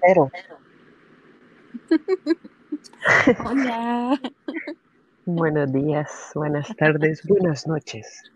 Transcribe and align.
Cero. 0.00 0.30
Hola. 3.44 4.20
Buenos 5.24 5.72
días, 5.72 6.30
buenas 6.34 6.74
tardes, 6.76 7.22
buenas 7.26 7.66
noches. 7.66 8.30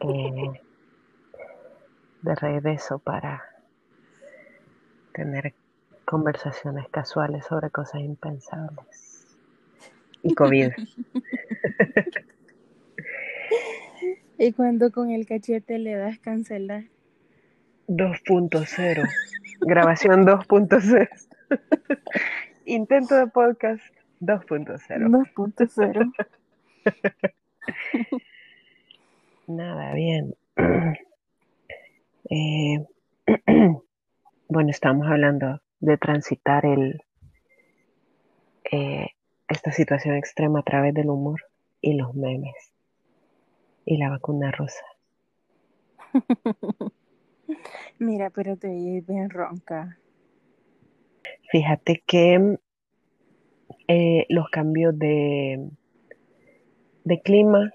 Eh, 0.00 0.60
de 2.22 2.34
regreso 2.34 2.98
para 2.98 3.42
tener 5.12 5.54
conversaciones 6.04 6.88
casuales 6.90 7.46
sobre 7.46 7.70
cosas 7.70 8.02
impensables. 8.02 9.26
Y 10.22 10.34
COVID. 10.34 10.72
Y 14.40 14.52
cuando 14.52 14.92
con 14.92 15.10
el 15.10 15.26
cachete 15.26 15.80
le 15.80 15.96
das 15.96 16.20
cancelar. 16.20 16.84
2.0. 17.88 19.08
Grabación 19.60 20.24
2.0. 20.24 21.08
Intento 22.64 23.16
de 23.16 23.26
podcast 23.26 23.82
2.0. 24.20 25.32
2.0. 25.34 26.12
Nada, 29.46 29.94
bien. 29.94 30.34
Eh, 32.30 32.84
bueno, 34.48 34.70
estamos 34.70 35.06
hablando 35.06 35.62
de 35.80 35.96
transitar 35.96 36.66
el, 36.66 37.00
eh, 38.70 39.06
esta 39.48 39.72
situación 39.72 40.14
extrema 40.14 40.60
a 40.60 40.62
través 40.62 40.92
del 40.92 41.08
humor 41.08 41.40
y 41.80 41.94
los 41.94 42.14
memes 42.14 42.70
y 43.86 43.96
la 43.96 44.10
vacuna 44.10 44.50
rosa. 44.52 44.84
Mira, 47.98 48.30
pero 48.30 48.56
te 48.56 48.68
oyes 48.68 49.06
bien 49.06 49.30
ronca. 49.30 49.98
Fíjate 51.50 52.02
que 52.06 52.58
eh, 53.88 54.26
los 54.28 54.48
cambios 54.50 54.98
de, 54.98 55.70
de 57.04 57.20
clima 57.22 57.72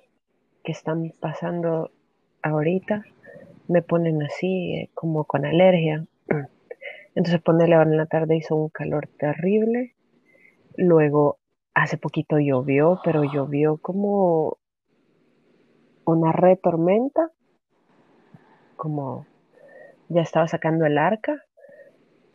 que 0.64 0.72
están 0.72 1.14
pasando 1.20 1.92
ahorita 2.42 3.04
me 3.68 3.82
ponen 3.82 4.22
así 4.24 4.76
eh, 4.76 4.90
como 4.94 5.26
con 5.26 5.46
alergia. 5.46 6.06
Entonces 7.16 7.42
ponerle 7.42 7.76
ahora 7.76 7.90
en 7.90 7.98
la 7.98 8.06
tarde 8.06 8.38
hizo 8.38 8.56
un 8.56 8.70
calor 8.70 9.08
terrible. 9.18 9.96
Luego 10.78 11.40
hace 11.74 11.98
poquito 11.98 12.40
llovió, 12.40 13.00
pero 13.04 13.24
llovió 13.24 13.78
como 13.78 14.58
una 16.06 16.32
retormenta, 16.32 17.32
como 18.76 19.26
ya 20.14 20.22
estaba 20.22 20.48
sacando 20.48 20.86
el 20.86 20.98
arca, 20.98 21.44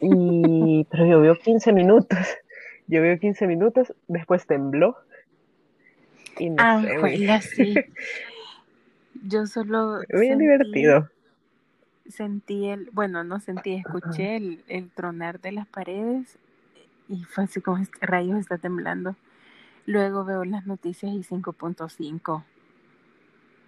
y, 0.01 0.85
pero 0.91 1.07
llovió 1.07 1.39
15 1.39 1.73
minutos, 1.73 2.19
llovió 2.87 3.19
15 3.19 3.47
minutos, 3.47 3.95
después 4.07 4.47
tembló. 4.47 4.97
Y 6.39 6.51
no 6.51 6.57
ah, 6.59 6.83
sé, 6.83 7.41
sí. 7.41 7.75
Yo 9.27 9.47
solo... 9.47 10.01
Bien 10.09 10.39
divertido. 10.39 11.09
Sentí 12.09 12.69
el, 12.69 12.89
bueno, 12.93 13.25
no 13.25 13.41
sentí, 13.41 13.75
escuché 13.75 14.37
el, 14.37 14.63
el 14.69 14.91
tronar 14.91 15.41
de 15.41 15.53
las 15.53 15.67
paredes 15.67 16.39
y 17.09 17.25
fue 17.25 17.45
así 17.45 17.61
como 17.61 17.79
este 17.79 18.07
rayos 18.07 18.39
está 18.39 18.59
temblando. 18.59 19.17
Luego 19.87 20.25
veo 20.25 20.45
las 20.45 20.67
noticias 20.67 21.13
y 21.13 21.23
5.5 21.23 22.45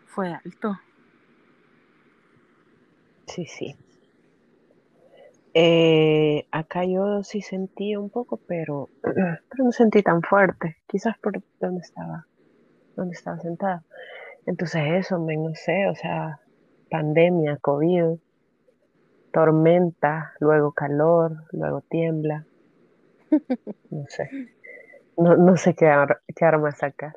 fue 0.07 0.33
alto. 0.33 0.79
Sí, 3.27 3.47
sí. 3.47 3.77
Eh, 5.55 6.47
acá 6.53 6.85
yo 6.85 7.25
sí 7.25 7.41
sentí 7.43 7.97
un 7.97 8.11
poco, 8.11 8.39
pero, 8.47 8.89
pero 9.03 9.65
no 9.65 9.73
sentí 9.73 10.03
tan 10.03 10.23
fuerte. 10.23 10.77
Quizás 10.87 11.19
por 11.19 11.43
donde 11.61 11.81
estaba, 11.81 12.27
donde 12.97 13.15
estaba 13.15 13.39
sentada. 13.41 13.85
Entonces 14.47 14.83
eso, 14.93 15.19
me, 15.19 15.37
no 15.37 15.55
sé, 15.55 15.89
o 15.89 15.95
sea, 15.95 16.41
pandemia, 16.91 17.59
COVID, 17.59 18.19
tormenta, 19.33 20.33
luego 20.41 20.73
calor, 20.73 21.45
luego 21.53 21.83
tiembla. 21.83 22.45
No 23.91 24.05
sé. 24.09 24.29
No, 25.17 25.37
no 25.37 25.57
sé 25.57 25.75
qué, 25.75 25.87
ar 25.87 26.21
qué 26.35 26.45
arma 26.45 26.73
sacar 26.73 27.17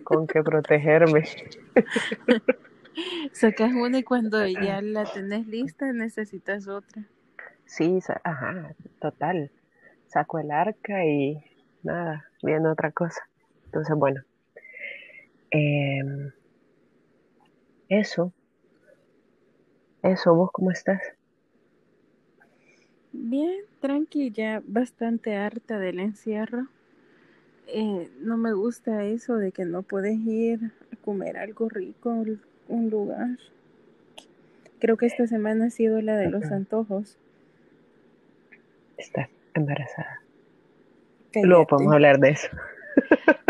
con 0.00 0.26
qué 0.26 0.42
protegerme. 0.42 1.24
Sacas 3.32 3.72
una 3.72 3.98
y 3.98 4.02
cuando 4.02 4.46
ya 4.46 4.80
la 4.82 5.04
tenés 5.04 5.46
lista 5.46 5.92
necesitas 5.92 6.68
otra. 6.68 7.08
Sí, 7.64 7.98
ajá, 8.24 8.74
total. 9.00 9.50
Saco 10.06 10.38
el 10.38 10.50
arca 10.50 11.04
y 11.06 11.42
nada, 11.82 12.28
viene 12.42 12.68
otra 12.68 12.92
cosa. 12.92 13.20
Entonces, 13.66 13.96
bueno. 13.96 14.22
Em, 15.50 16.32
eso. 17.88 18.32
Eso, 20.02 20.34
¿vos 20.34 20.50
cómo 20.52 20.70
estás? 20.70 21.00
Bien, 23.12 23.64
tranqui, 23.80 24.30
ya 24.30 24.62
bastante 24.66 25.36
harta 25.36 25.78
del 25.78 26.00
encierro. 26.00 26.68
Eh, 27.66 28.10
no 28.20 28.36
me 28.36 28.52
gusta 28.52 29.04
eso 29.04 29.36
de 29.36 29.52
que 29.52 29.64
no 29.64 29.82
puedes 29.82 30.18
ir 30.18 30.72
a 30.92 30.96
comer 30.96 31.36
algo 31.36 31.68
rico 31.68 32.10
un 32.68 32.90
lugar. 32.90 33.38
Creo 34.80 34.96
que 34.96 35.06
esta 35.06 35.26
semana 35.26 35.66
ha 35.66 35.70
sido 35.70 36.00
la 36.00 36.16
de 36.16 36.28
los 36.28 36.50
antojos. 36.50 37.18
Está 38.96 39.28
embarazada. 39.54 40.22
Luego 41.34 41.66
podemos 41.66 41.94
hablar 41.94 42.18
de 42.18 42.30
eso. 42.30 42.48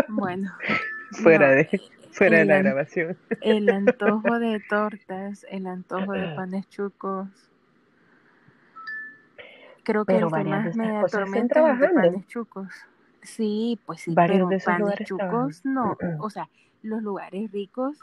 Bueno. 0.08 0.52
fuera 1.12 1.50
de, 1.50 1.80
fuera 2.10 2.38
de 2.38 2.44
la 2.44 2.58
grabación. 2.58 3.16
El 3.40 3.68
antojo 3.70 4.38
de 4.38 4.60
tortas, 4.68 5.46
el 5.50 5.66
antojo 5.66 6.12
de 6.12 6.34
panes 6.34 6.68
chucos. 6.68 7.28
Creo 9.84 10.04
que 10.04 10.14
Pero 10.14 10.28
el 10.28 10.34
que 10.34 10.48
más 10.48 10.76
me 10.76 10.98
atormenta 10.98 11.72
es 11.72 11.80
de 11.80 11.88
panes 11.88 12.26
chucos. 12.28 12.68
Sí, 13.22 13.80
pues 13.86 14.00
sí, 14.00 14.14
pero 14.14 14.48
panes 14.64 14.94
chucos 15.04 15.64
no, 15.64 15.96
o 16.18 16.30
sea, 16.30 16.48
los 16.82 17.02
lugares 17.02 17.50
ricos 17.52 17.98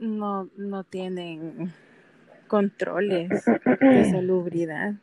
no, 0.00 0.48
no 0.56 0.84
tienen 0.84 1.72
controles 2.48 3.44
de 3.80 4.04
salubridad. 4.10 4.94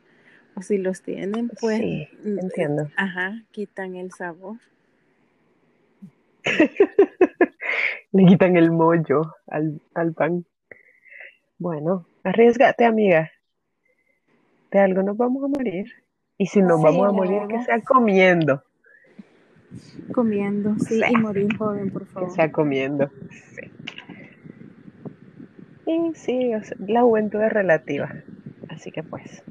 O 0.54 0.62
si 0.62 0.76
los 0.76 1.02
tienen, 1.02 1.50
pues. 1.60 1.78
Sí, 1.78 2.08
entiendo. 2.24 2.90
Ajá, 2.96 3.44
quitan 3.52 3.94
el 3.94 4.10
sabor. 4.12 4.56
Le 8.12 8.24
quitan 8.26 8.56
el 8.56 8.70
mollo 8.72 9.34
al, 9.46 9.80
al 9.94 10.12
pan. 10.14 10.44
Bueno, 11.58 12.06
arriesgate, 12.24 12.84
amiga. 12.84 13.30
De 14.70 14.80
algo 14.80 15.02
nos 15.02 15.16
vamos 15.16 15.44
a 15.44 15.48
morir. 15.48 15.92
Y 16.36 16.46
si 16.46 16.60
nos 16.60 16.82
vamos 16.82 17.08
a 17.08 17.12
morir, 17.12 17.42
que 17.48 17.62
sea 17.64 17.80
comiendo. 17.80 18.62
Comiendo, 20.12 20.76
sí, 20.78 21.00
y 21.06 21.16
morir 21.16 21.54
joven, 21.56 21.90
por 21.90 22.06
favor. 22.06 22.28
Que 22.28 22.34
sea 22.34 22.50
comiendo, 22.50 23.10
sí. 23.54 23.70
Y 25.88 26.14
sí, 26.14 26.50
la 26.86 27.00
juventud 27.00 27.40
es 27.40 27.50
relativa. 27.50 28.12
Así 28.68 28.90
que 28.90 29.02
pues. 29.02 29.42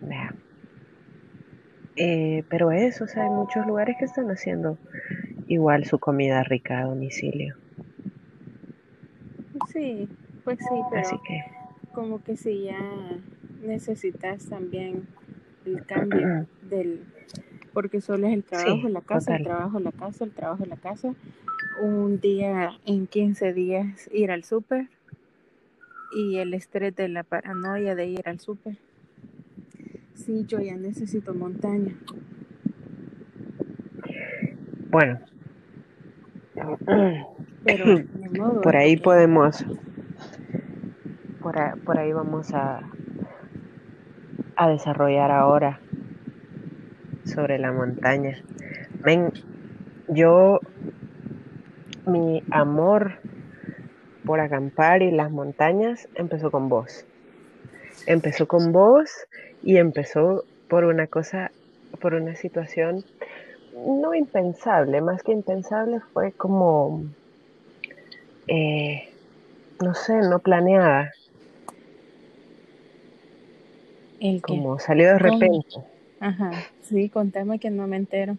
Vea. 0.00 0.34
Eh, 1.94 2.42
pero 2.48 2.72
eso, 2.72 3.04
o 3.04 3.06
sea, 3.06 3.22
hay 3.22 3.30
muchos 3.30 3.64
lugares 3.64 3.96
que 3.96 4.06
están 4.06 4.28
haciendo 4.28 4.76
igual 5.46 5.84
su 5.84 6.00
comida 6.00 6.42
rica 6.42 6.80
a 6.80 6.86
domicilio. 6.86 7.54
Sí, 9.72 10.08
pues 10.42 10.58
sí, 10.58 10.74
pero 10.90 11.00
Así 11.00 11.16
que... 11.24 11.44
como 11.94 12.20
que 12.24 12.36
si 12.36 12.64
ya 12.64 12.80
necesitas 13.64 14.46
también 14.46 15.06
el 15.64 15.86
cambio 15.86 16.44
del 16.68 17.04
porque 17.72 18.00
solo 18.00 18.26
es 18.26 18.34
el 18.34 18.42
trabajo 18.42 18.88
en 18.88 18.92
la 18.92 19.00
casa, 19.00 19.36
el 19.36 19.44
trabajo 19.44 19.78
en 19.78 19.84
la 19.84 19.92
casa, 19.92 20.24
el 20.24 20.32
trabajo 20.32 20.64
en 20.64 20.70
la 20.70 20.76
casa, 20.76 21.14
un 21.80 22.20
día 22.20 22.72
en 22.86 23.06
15 23.06 23.52
días 23.52 24.08
ir 24.12 24.30
al 24.30 24.44
súper 24.44 24.88
y 26.12 26.38
el 26.38 26.54
estrés 26.54 26.94
de 26.96 27.08
la 27.08 27.22
paranoia 27.22 27.94
de 27.94 28.06
ir 28.06 28.28
al 28.28 28.40
súper. 28.40 28.76
Sí, 30.14 30.44
yo 30.46 30.60
ya 30.60 30.76
necesito 30.76 31.34
montaña. 31.34 31.94
Bueno. 34.90 35.20
Pero, 37.64 37.84
por 38.62 38.76
ahí 38.76 38.96
podemos, 38.96 39.64
por 41.40 41.56
por 41.84 41.98
ahí 41.98 42.12
vamos 42.12 42.52
a, 42.54 42.82
a 44.56 44.68
desarrollar 44.68 45.30
ahora 45.30 45.80
sobre 47.24 47.58
la 47.58 47.72
montaña. 47.72 48.38
Ven, 49.04 49.32
yo, 50.08 50.60
mi 52.08 52.42
amor 52.50 53.18
por 54.24 54.40
acampar 54.40 55.02
y 55.02 55.10
las 55.10 55.30
montañas 55.30 56.08
empezó 56.14 56.50
con 56.50 56.68
vos. 56.68 57.04
Empezó 58.06 58.46
con 58.48 58.72
vos 58.72 59.10
y 59.62 59.76
empezó 59.76 60.44
por 60.68 60.84
una 60.84 61.06
cosa, 61.06 61.50
por 62.00 62.14
una 62.14 62.34
situación 62.36 63.04
no 63.86 64.14
impensable, 64.14 65.00
más 65.00 65.22
que 65.22 65.32
impensable 65.32 66.00
fue 66.12 66.32
como, 66.32 67.04
eh, 68.46 69.08
no 69.82 69.94
sé, 69.94 70.18
no 70.20 70.40
planeada. 70.40 71.12
¿El 74.20 74.42
como 74.42 74.78
salió 74.78 75.08
de 75.08 75.18
repente. 75.18 75.76
Ajá, 76.20 76.50
sí, 76.82 77.08
contame 77.08 77.60
que 77.60 77.70
no 77.70 77.86
me 77.86 77.96
entero. 77.96 78.36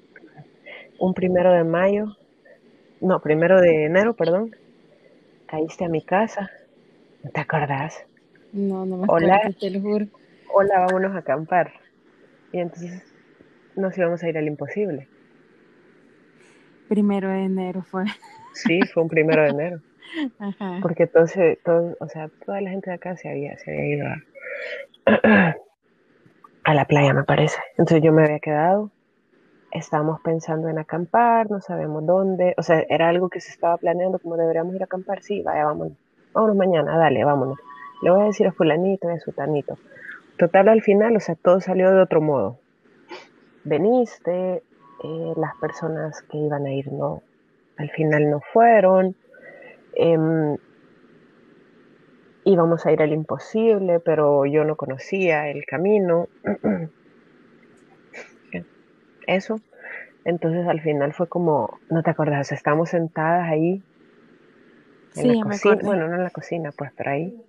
Un 1.00 1.13
primero 1.13 1.54
de 1.54 1.63
mayo, 1.63 2.18
no, 3.01 3.22
primero 3.22 3.62
de 3.62 3.86
enero, 3.86 4.13
perdón, 4.16 4.56
caíste 5.46 5.86
a 5.86 5.90
mi 5.90 6.01
casa, 6.01 6.51
¿no 7.24 7.31
te 7.31 7.40
acordás? 7.40 8.06
No, 8.54 8.86
no 8.86 8.98
me 8.98 9.04
acuerdo, 9.04 9.28
te 9.60 9.69
lo 9.69 9.81
juro. 9.81 10.06
Hola, 10.51 10.80
vámonos 10.80 11.16
a 11.16 11.19
acampar. 11.19 11.72
Y 12.51 12.60
entonces 12.60 13.04
nos 13.75 13.98
íbamos 13.98 14.24
a 14.24 14.30
ir 14.30 14.38
al 14.38 14.48
imposible. 14.48 15.07
Primero 16.88 17.30
de 17.30 17.44
enero 17.44 17.84
fue. 17.84 18.06
Sí, 18.54 18.81
fue 18.92 19.04
un 19.04 19.10
primero 19.10 19.44
de 19.44 19.50
enero. 19.50 19.81
Ajá. 20.40 20.80
Porque 20.81 21.04
entonces, 21.04 21.60
todo, 21.63 21.95
o 22.00 22.07
sea, 22.07 22.30
toda 22.45 22.62
la 22.62 22.72
gente 22.72 22.90
de 22.90 22.95
acá 22.95 23.16
se 23.16 23.30
había, 23.30 23.57
se 23.60 23.72
había 23.72 23.95
ido 23.95 24.07
a, 24.07 25.56
a 26.63 26.74
la 26.74 26.86
playa, 26.86 27.13
me 27.13 27.24
parece. 27.24 27.60
Entonces 27.78 28.02
yo 28.02 28.12
me 28.12 28.24
había 28.24 28.40
quedado, 28.40 28.92
estábamos 29.71 30.21
pensando 30.21 30.68
en 30.69 30.80
acampar, 30.80 31.50
no 31.50 31.62
sabemos 31.62 32.06
dónde, 32.06 32.56
o 32.57 32.63
sea, 32.63 32.83
era 32.89 33.10
algo 33.10 33.30
que 33.30 33.42
se 33.42 33.51
estaba 33.51 33.77
planeando, 33.77 34.19
como 34.19 34.38
deberíamos 34.38 34.75
ir 34.75 34.81
a 34.81 34.86
acampar, 34.86 35.21
sí, 35.21 35.42
vaya, 35.42 35.66
vámonos, 35.66 35.98
vámonos 36.33 36.56
mañana, 36.57 36.98
dale, 36.98 37.24
vámonos. 37.24 37.60
Le 38.01 38.12
voy 38.12 38.21
a 38.21 38.25
decir 38.25 38.48
a 38.48 38.51
fulanito 38.51 39.10
y 39.10 39.13
a 39.13 39.19
sutanito. 39.19 39.77
Total, 40.38 40.69
al 40.69 40.81
final, 40.81 41.16
o 41.18 41.19
sea, 41.19 41.36
todo 41.36 41.60
salió 41.60 41.92
de 41.92 42.01
otro 42.01 42.21
modo. 42.21 42.60
Veniste, 43.66 44.63
eh, 45.04 45.33
las 45.36 45.56
personas 45.57 46.21
que 46.24 46.38
iban 46.38 46.66
a 46.66 46.71
ir 46.71 46.92
no, 46.94 47.21
al 47.77 47.89
final 47.89 48.30
no 48.30 48.39
fueron. 48.54 49.16
Eh, 49.95 50.57
íbamos 52.45 52.86
a 52.86 52.92
ir 52.92 53.01
al 53.01 53.12
imposible, 53.12 54.00
pero 54.00 54.45
yo 54.45 54.63
no 54.63 54.75
conocía 54.75 55.50
el 55.50 55.66
camino. 55.66 56.27
Eso. 59.36 59.60
Entonces 60.26 60.68
al 60.68 60.81
final 60.81 61.14
fue 61.14 61.28
como, 61.28 61.80
no 61.90 62.04
te 62.04 62.10
acuerdas, 62.10 62.52
estábamos 62.52 62.90
sentadas 62.90 63.50
ahí 63.50 63.81
en 65.16 65.38
la 65.40 65.44
cocina, 65.44 65.80
bueno, 65.81 66.08
no 66.08 66.16
en 66.16 66.24
la 66.24 66.30
cocina, 66.30 66.72
pues 66.78 66.92
por 66.92 67.08
ahí. 67.08 67.42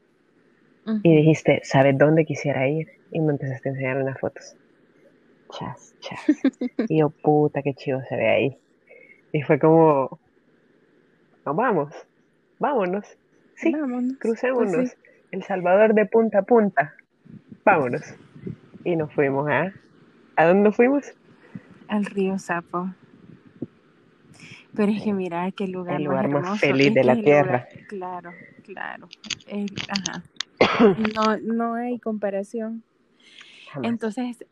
Y 1.02 1.16
dijiste, 1.16 1.60
¿sabes 1.62 1.96
dónde 1.96 2.24
quisiera 2.24 2.66
ir? 2.66 2.88
Y 3.12 3.20
me 3.20 3.32
empezaste 3.32 3.68
a 3.68 3.72
enseñar 3.72 3.98
unas 3.98 4.18
fotos 4.18 4.56
chas, 5.50 5.94
chas. 6.00 6.20
y 6.88 6.98
yo, 6.98 7.10
puta, 7.22 7.62
qué 7.62 7.74
chido 7.74 8.02
se 8.08 8.16
ve 8.16 8.28
ahí. 8.28 8.58
Y 9.32 9.42
fue 9.42 9.58
como, 9.58 10.18
no, 11.44 11.54
vamos, 11.54 11.94
vámonos. 12.58 13.06
Sí, 13.56 13.72
vámonos, 13.72 14.16
crucémonos. 14.18 14.74
Pues 14.74 14.96
El 15.30 15.42
Salvador 15.42 15.94
de 15.94 16.06
punta 16.06 16.40
a 16.40 16.42
punta. 16.42 16.94
Vámonos. 17.64 18.02
Y 18.84 18.96
nos 18.96 19.12
fuimos, 19.12 19.48
¿ah? 19.50 19.72
¿A 20.36 20.46
dónde 20.46 20.64
nos 20.64 20.76
fuimos? 20.76 21.14
Al 21.90 22.04
río 22.04 22.38
Sapo. 22.38 22.88
Pero 24.74 24.92
es 24.92 25.02
que 25.02 25.12
mira 25.12 25.50
qué 25.50 25.66
lugar, 25.66 25.96
el 25.96 26.04
lugar 26.04 26.28
más, 26.28 26.60
feliz 26.60 26.94
de 26.94 27.02
la 27.02 27.20
tierra. 27.20 27.66
claro, 27.88 28.32
claro. 28.62 29.08
ajá. 29.88 30.22
No, 31.16 31.36
no 31.38 31.74
hay 31.74 31.98
comparación. 31.98 32.84
Entonces, 33.82 34.44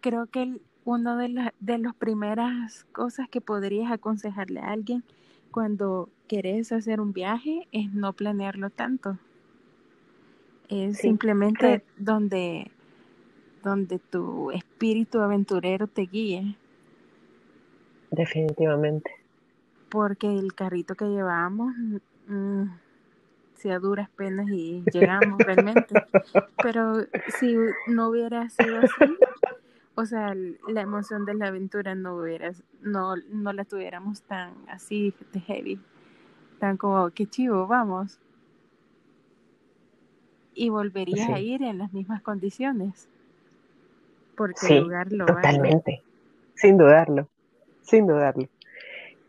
creo 0.00 0.26
que 0.26 0.60
una 0.84 1.16
de, 1.16 1.28
las 1.30 1.52
de 1.58 1.78
las 1.78 1.94
primeras 1.96 2.84
cosas 2.92 3.28
que 3.28 3.40
podrías 3.40 3.90
aconsejarle 3.90 4.60
a 4.60 4.70
alguien 4.70 5.02
cuando 5.50 6.08
quieres 6.28 6.70
hacer 6.70 7.00
un 7.00 7.12
viaje 7.12 7.66
es 7.72 7.92
no 7.92 8.12
planearlo 8.12 8.70
tanto. 8.70 9.18
Es 10.68 10.98
simplemente 10.98 11.82
donde, 11.96 12.70
donde 13.64 13.98
tu 13.98 14.50
espíritu 14.52 15.20
aventurero 15.20 15.88
te 15.88 16.02
guíe. 16.02 16.56
Definitivamente. 18.10 19.10
Porque 19.90 20.26
el 20.26 20.54
carrito 20.54 20.94
que 20.94 21.06
llevábamos, 21.06 21.74
mm, 22.26 22.64
si 23.58 23.70
a 23.70 23.78
duras 23.78 24.08
penas 24.10 24.48
y 24.48 24.84
llegamos 24.92 25.38
realmente. 25.38 25.94
Pero 26.62 27.04
si 27.38 27.56
no 27.88 28.08
hubiera 28.08 28.48
sido 28.50 28.78
así, 28.78 29.16
o 29.94 30.06
sea, 30.06 30.32
la 30.68 30.80
emoción 30.80 31.24
de 31.24 31.34
la 31.34 31.48
aventura 31.48 31.94
no 31.94 32.16
hubiera, 32.16 32.52
no, 32.80 33.16
no 33.16 33.52
la 33.52 33.64
tuviéramos 33.64 34.22
tan 34.22 34.54
así 34.68 35.12
de 35.32 35.40
heavy, 35.40 35.80
tan 36.60 36.76
como, 36.76 37.10
qué 37.10 37.26
chivo, 37.26 37.66
vamos. 37.66 38.20
Y 40.54 40.68
volverías 40.70 41.28
a 41.28 41.40
ir 41.40 41.62
en 41.62 41.78
las 41.78 41.92
mismas 41.92 42.22
condiciones. 42.22 43.08
Porque 44.36 44.68
el 44.68 44.84
lugar 44.84 45.12
lo 45.12 45.26
Totalmente, 45.26 46.02
sin 46.54 46.78
dudarlo, 46.78 47.28
sin 47.88 48.06
dudarlo. 48.06 48.48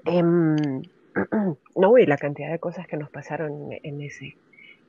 Em, 0.06 0.56
no, 1.76 1.98
y 1.98 2.06
la 2.06 2.18
cantidad 2.18 2.52
de 2.52 2.60
cosas 2.60 2.88
que 2.88 2.98
nos 2.98 3.10
pasaron 3.10 3.70
en 3.72 4.02
ese, 4.02 4.36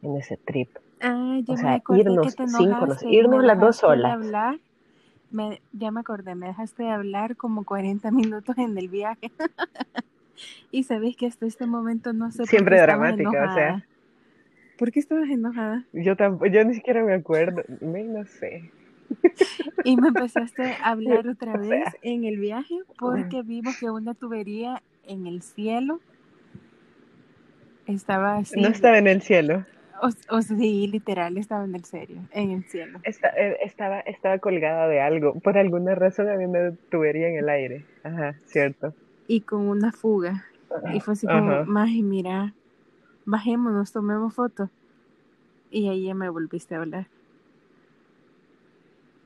en 0.02 0.16
ese 0.16 0.36
trip. 0.36 0.68
Ah, 1.00 1.40
o 1.46 1.56
sea, 1.56 1.82
irnos 1.96 2.34
sin 2.34 3.12
irnos 3.12 3.42
las 3.42 3.58
dos 3.58 3.76
solas 3.76 4.18
me, 5.30 5.62
ya 5.72 5.90
me 5.90 6.00
acordé, 6.00 6.34
me 6.34 6.48
dejaste 6.48 6.82
de 6.82 6.90
hablar 6.90 7.36
como 7.36 7.64
40 7.64 8.10
minutos 8.10 8.58
en 8.58 8.76
el 8.76 8.88
viaje. 8.88 9.30
y 10.70 10.82
sabes 10.84 11.16
que 11.16 11.26
hasta 11.26 11.46
este 11.46 11.66
momento 11.66 12.12
no 12.12 12.30
sé 12.30 12.46
Siempre 12.46 12.76
por 12.76 12.86
qué 12.86 12.92
dramática, 12.92 13.50
o 13.50 13.54
sea. 13.54 13.86
¿Por 14.78 14.92
qué 14.92 15.00
estabas 15.00 15.28
enojada? 15.28 15.84
Yo 15.92 16.16
tampoco, 16.16 16.46
yo 16.46 16.64
ni 16.64 16.74
siquiera 16.74 17.04
me 17.04 17.14
acuerdo, 17.14 17.62
no 17.80 18.24
sé. 18.24 18.70
Y 19.84 19.96
me 19.96 20.08
empezaste 20.08 20.74
a 20.82 20.90
hablar 20.90 21.28
otra 21.28 21.56
vez 21.56 21.84
en 22.02 22.24
el 22.24 22.38
viaje 22.38 22.78
porque 22.98 23.42
vimos 23.42 23.76
que 23.78 23.90
una 23.90 24.14
tubería 24.14 24.82
en 25.06 25.26
el 25.26 25.42
cielo 25.42 26.00
estaba 27.86 28.36
así. 28.36 28.60
No 28.60 28.68
estaba 28.68 28.98
en 28.98 29.06
el 29.06 29.22
cielo. 29.22 29.64
O, 30.30 30.40
sí, 30.40 30.86
literal, 30.86 31.36
estaba 31.36 31.64
en 31.64 31.74
el 31.74 31.84
serio, 31.84 32.22
en 32.30 32.52
el 32.52 32.64
cielo. 32.64 33.00
Eh, 33.04 33.56
estaba, 33.62 34.00
estaba 34.00 34.38
colgada 34.38 34.88
de 34.88 35.00
algo. 35.00 35.34
Por 35.34 35.58
alguna 35.58 35.94
razón 35.94 36.28
había 36.28 36.48
una 36.48 36.72
tubería 36.90 37.28
en 37.28 37.36
el 37.36 37.48
aire. 37.50 37.84
Ajá, 38.02 38.34
cierto. 38.46 38.94
Y 39.26 39.42
con 39.42 39.68
una 39.68 39.92
fuga. 39.92 40.46
Y 40.94 41.00
fue 41.00 41.12
así 41.12 41.26
como, 41.26 41.66
Maje, 41.66 42.02
mira, 42.02 42.54
bajémonos, 43.26 43.92
tomemos 43.92 44.34
fotos. 44.34 44.70
Y 45.70 45.88
ahí 45.88 46.04
ya 46.06 46.14
me 46.14 46.30
volviste 46.30 46.74
a 46.74 46.78
hablar. 46.78 47.06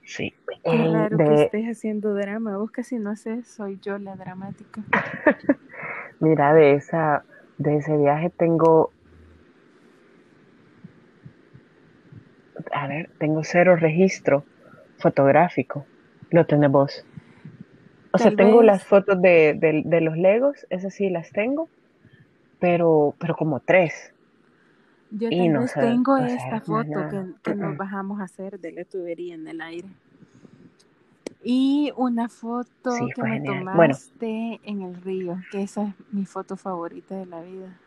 Sí. 0.05 0.35
Qué 0.65 0.89
raro 0.93 1.17
que 1.19 1.45
estés 1.45 1.67
haciendo 1.67 2.15
drama. 2.15 2.57
Vos 2.57 2.71
casi 2.71 2.99
no 2.99 3.11
haces, 3.11 3.47
soy 3.47 3.79
yo 3.83 3.99
la 3.99 4.17
dramática. 4.17 4.83
mira, 6.21 6.55
de 6.55 6.75
esa, 6.75 7.25
de 7.59 7.77
ese 7.77 7.97
viaje 7.97 8.31
tengo 8.31 8.93
a 12.73 12.87
ver, 12.87 13.11
tengo 13.19 13.43
cero 13.45 13.77
registro 13.77 14.45
fotográfico. 14.99 15.87
Lo 16.31 16.47
tenés 16.47 16.71
vos. 16.71 17.07
O 18.13 18.19
sea, 18.19 18.35
tengo 18.35 18.63
las 18.63 18.85
fotos 18.85 19.21
de, 19.21 20.01
los 20.03 20.17
Legos, 20.17 20.67
esas 20.71 20.95
sí 20.95 21.11
las 21.11 21.31
tengo, 21.31 21.69
pero, 22.61 23.15
pero 23.19 23.35
como 23.35 23.61
tres. 23.61 24.14
Yo 25.17 25.29
no 25.31 25.67
tengo 25.67 26.17
esta 26.17 26.61
foto 26.61 27.37
que, 27.43 27.55
nos 27.55 27.77
bajamos 27.77 28.21
a 28.21 28.25
hacer 28.25 28.59
de 28.59 28.73
la 28.73 28.85
tubería 28.85 29.35
en 29.35 29.47
el 29.47 29.61
aire. 29.61 29.89
Y 31.45 31.93
una 31.97 32.29
foto 32.29 32.91
que 33.15 33.23
me 33.23 33.41
tomaste 33.41 34.61
en 34.65 34.83
el 34.83 35.01
río, 35.03 35.37
que 35.53 35.63
esa 35.63 35.85
es 35.85 35.95
mi 36.11 36.25
foto 36.25 36.57
favorita 36.57 37.17
de 37.17 37.27
la 37.27 37.43
vida. 37.43 37.79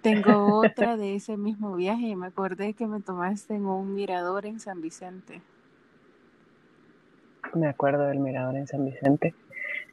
Tengo 0.00 0.58
otra 0.58 0.96
de 0.96 1.14
ese 1.14 1.36
mismo 1.36 1.76
viaje 1.76 2.08
y 2.08 2.16
me 2.16 2.26
acordé 2.26 2.74
que 2.74 2.88
me 2.88 3.00
tomaste 3.00 3.54
en 3.54 3.66
un 3.66 3.94
mirador 3.94 4.44
en 4.46 4.58
San 4.58 4.82
Vicente. 4.82 5.40
Me 7.54 7.68
acuerdo 7.68 8.06
del 8.06 8.18
mirador 8.18 8.56
en 8.56 8.66
San 8.66 8.84
Vicente. 8.84 9.34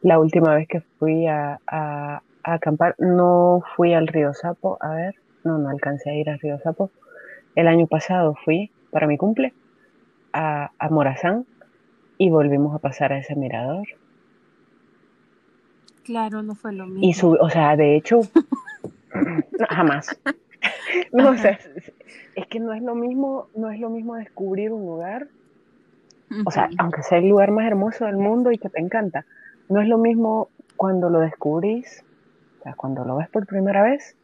La 0.01 0.17
última 0.17 0.55
vez 0.55 0.67
que 0.67 0.81
fui 0.81 1.27
a, 1.27 2.21
acampar, 2.53 2.95
no 2.97 3.61
fui 3.75 3.93
al 3.93 4.07
río 4.07 4.33
Sapo, 4.33 4.77
a 4.81 4.93
ver, 4.93 5.15
no, 5.43 5.57
no 5.57 5.69
alcancé 5.69 6.09
a 6.09 6.15
ir 6.15 6.29
al 6.29 6.39
río 6.39 6.59
Sapo. 6.59 6.91
El 7.55 7.67
año 7.67 7.87
pasado 7.87 8.35
fui 8.45 8.71
para 8.91 9.07
mi 9.07 9.17
cumple 9.17 9.53
a, 10.33 10.71
a 10.77 10.89
Morazán 10.89 11.45
y 12.17 12.29
volvimos 12.29 12.75
a 12.75 12.79
pasar 12.79 13.13
a 13.13 13.19
ese 13.19 13.35
mirador. 13.35 13.87
Claro, 16.03 16.41
no 16.41 16.55
fue 16.55 16.73
lo 16.73 16.85
mismo. 16.85 17.07
Y 17.07 17.13
su, 17.13 17.31
o 17.31 17.49
sea, 17.49 17.75
de 17.75 17.95
hecho, 17.95 18.21
jamás. 19.69 20.19
No, 21.13 21.29
o 21.29 21.37
sea, 21.37 21.57
es 22.35 22.47
que 22.47 22.59
no 22.59 22.73
es 22.73 22.81
lo 22.81 22.95
mismo, 22.95 23.47
no 23.55 23.69
es 23.69 23.79
lo 23.79 23.89
mismo 23.89 24.15
descubrir 24.15 24.71
un 24.71 24.85
lugar, 24.85 25.27
o 26.45 26.51
sea, 26.51 26.69
aunque 26.77 27.03
sea 27.03 27.19
el 27.19 27.29
lugar 27.29 27.51
más 27.51 27.65
hermoso 27.65 28.05
del 28.05 28.17
mundo 28.17 28.51
y 28.51 28.57
que 28.57 28.69
te 28.69 28.79
encanta, 28.79 29.25
no 29.69 29.81
es 29.81 29.87
lo 29.87 29.97
mismo 29.97 30.49
cuando 30.75 31.09
lo 31.09 31.19
descubrís, 31.19 32.03
o 32.59 32.63
sea, 32.63 32.73
cuando 32.73 33.05
lo 33.05 33.17
ves 33.17 33.29
por 33.29 33.45
primera 33.45 33.83
vez, 33.83 34.15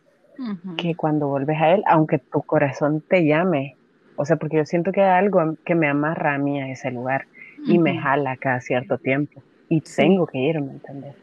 que 0.78 0.96
cuando 0.96 1.30
vuelves 1.30 1.62
a 1.62 1.72
él, 1.72 1.84
aunque 1.88 2.20
tu 2.20 2.42
corazón 2.42 3.02
te 3.02 3.26
llame. 3.26 3.78
O 4.18 4.26
sea, 4.26 4.36
porque 4.36 4.58
yo 4.58 4.66
siento 4.66 4.92
que 4.92 5.02
hay 5.02 5.24
algo 5.24 5.56
que 5.64 5.76
me 5.76 5.88
amarra 5.88 6.34
a 6.36 6.38
mí 6.38 6.62
a 6.62 6.70
ese 6.70 6.92
lugar 6.92 7.28
y 7.66 7.80
me 7.80 7.98
jala 7.98 8.36
cada 8.38 8.60
cierto 8.62 8.98
tiempo 8.98 9.42
y 9.70 9.82
tengo 9.82 10.28
que 10.28 10.38
irme, 10.38 10.74
¿entendés? 10.74 11.16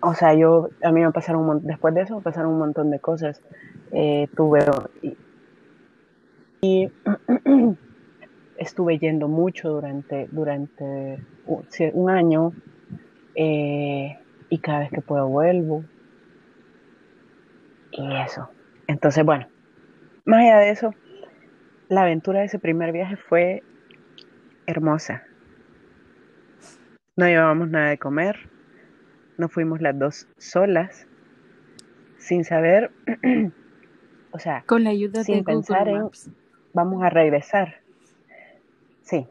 O 0.00 0.14
sea, 0.14 0.34
yo, 0.34 0.70
a 0.82 0.92
mí 0.92 1.00
me 1.00 1.10
pasaron 1.10 1.48
un 1.48 1.66
después 1.66 1.94
de 1.94 2.02
eso 2.02 2.16
me 2.16 2.22
pasaron 2.22 2.52
un 2.52 2.58
montón 2.58 2.90
de 2.90 3.00
cosas. 3.00 3.42
Eh, 3.90 4.28
tuve, 4.36 4.60
y, 6.60 6.90
estuve 8.58 8.98
yendo 8.98 9.28
mucho 9.28 9.70
durante, 9.70 10.28
durante 10.30 11.18
un, 11.94 12.10
año 12.10 12.52
eh, 13.34 14.18
y 14.48 14.58
cada 14.58 14.80
vez 14.80 14.90
que 14.90 15.00
puedo 15.00 15.28
vuelvo. 15.28 15.84
Y 17.90 18.16
eso. 18.16 18.48
Entonces, 18.86 19.24
bueno, 19.24 19.46
más 20.24 20.40
allá 20.40 20.58
de 20.58 20.70
eso, 20.70 20.94
la 21.88 22.02
aventura 22.02 22.40
de 22.40 22.46
ese 22.46 22.58
primer 22.58 22.92
viaje 22.92 23.16
fue 23.16 23.62
hermosa. 24.66 25.22
No 27.16 27.26
llevábamos 27.26 27.68
nada 27.68 27.88
de 27.88 27.98
comer, 27.98 28.48
no 29.38 29.48
fuimos 29.48 29.80
las 29.80 29.98
dos 29.98 30.28
solas, 30.36 31.06
sin 32.18 32.44
saber, 32.44 32.92
o 34.32 34.38
sea, 34.38 34.62
con 34.66 34.84
la 34.84 34.90
ayuda 34.90 35.24
sin 35.24 35.44
pensar 35.44 35.88
en 35.88 36.10
vamos 36.74 37.02
a 37.02 37.10
regresar. 37.10 37.76
Sí, 39.02 39.26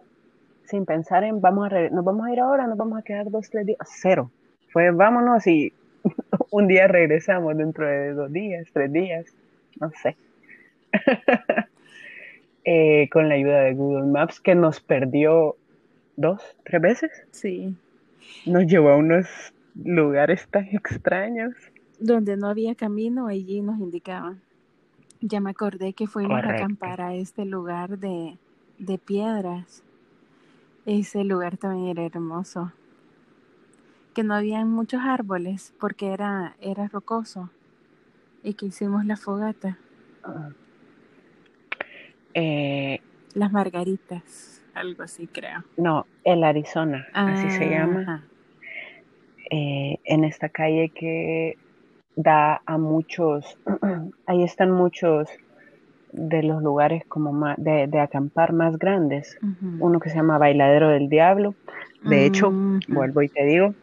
sin 0.66 0.86
pensar 0.86 1.24
en 1.24 1.40
vamos 1.40 1.72
a 1.72 1.90
nos 1.90 2.04
vamos 2.04 2.28
a 2.28 2.34
ir 2.34 2.40
ahora, 2.40 2.68
nos 2.68 2.78
vamos 2.78 3.00
a 3.00 3.04
quedar 3.04 3.30
dos, 3.30 3.50
tres 3.50 3.68
días, 3.68 3.80
cero. 3.84 4.32
Fue 4.78 4.92
vámonos 4.92 5.48
y 5.48 5.74
un 6.52 6.68
día 6.68 6.88
regresamos 6.88 7.58
dentro 7.58 7.88
de 7.88 8.14
dos 8.14 8.32
días, 8.32 8.68
tres 8.72 8.94
días, 8.94 9.26
no 9.80 9.90
sé. 9.90 10.16
Eh, 12.70 13.08
con 13.14 13.30
la 13.30 13.36
ayuda 13.36 13.62
de 13.62 13.76
Google 13.76 14.08
Maps 14.08 14.42
que 14.42 14.54
nos 14.54 14.82
perdió 14.82 15.56
dos, 16.18 16.42
tres 16.66 16.82
veces. 16.82 17.12
Sí. 17.32 17.74
Nos 18.46 18.66
llevó 18.66 18.90
a 18.90 18.98
unos 18.98 19.26
lugares 19.74 20.46
tan 20.50 20.66
extraños. 20.66 21.56
Donde 21.98 22.36
no 22.36 22.50
había 22.50 22.76
camino, 22.76 23.28
allí 23.28 23.62
nos 23.62 23.80
indicaban. 23.80 24.42
Ya 25.22 25.40
me 25.40 25.52
acordé 25.52 25.94
que 25.94 26.08
fuimos 26.08 26.44
a 26.44 26.56
acampar 26.56 27.00
a 27.00 27.16
este 27.16 27.46
lugar 27.46 28.00
de, 28.00 28.38
de 28.80 28.98
piedras. 28.98 29.82
Ese 30.86 31.24
lugar 31.24 31.56
también 31.56 31.98
era 31.98 32.06
hermoso. 32.06 32.74
Que 34.18 34.24
no 34.24 34.34
había 34.34 34.66
muchos 34.66 35.02
árboles 35.04 35.76
porque 35.80 36.08
era, 36.08 36.56
era 36.60 36.88
rocoso. 36.88 37.52
Y 38.42 38.56
que 38.56 38.66
hicimos 38.66 39.06
la 39.06 39.16
fogata. 39.16 39.78
Ah. 40.24 40.50
Eh, 42.34 43.00
Las 43.36 43.52
margaritas, 43.52 44.64
algo 44.74 45.04
así 45.04 45.28
creo. 45.28 45.64
No, 45.78 46.08
el 46.24 46.44
Arizona, 46.44 47.06
así 47.14 47.52
se 47.52 47.70
llama. 47.70 48.24
Eh, 49.52 50.00
en 50.04 50.24
esta 50.24 50.50
calle 50.50 50.90
que 50.90 51.60
da 52.16 52.64
a 52.66 52.80
muchos, 52.80 53.60
ahí 54.26 54.44
están 54.44 54.72
muchos 54.72 55.30
de 56.12 56.42
los 56.42 56.64
lugares 56.64 57.06
como 57.06 57.54
de, 57.58 58.00
acampar 58.00 58.52
más 58.52 58.80
grandes. 58.80 59.38
Uno 59.80 60.00
que 60.00 60.10
se 60.10 60.16
llama 60.16 60.40
Bailadero 60.40 60.90
del 60.90 61.08
Diablo. 61.08 61.54
De 62.04 62.26
hecho, 62.26 62.52
vuelvo 62.88 63.22
y 63.22 63.30
te 63.30 63.46
digo, 63.46 63.76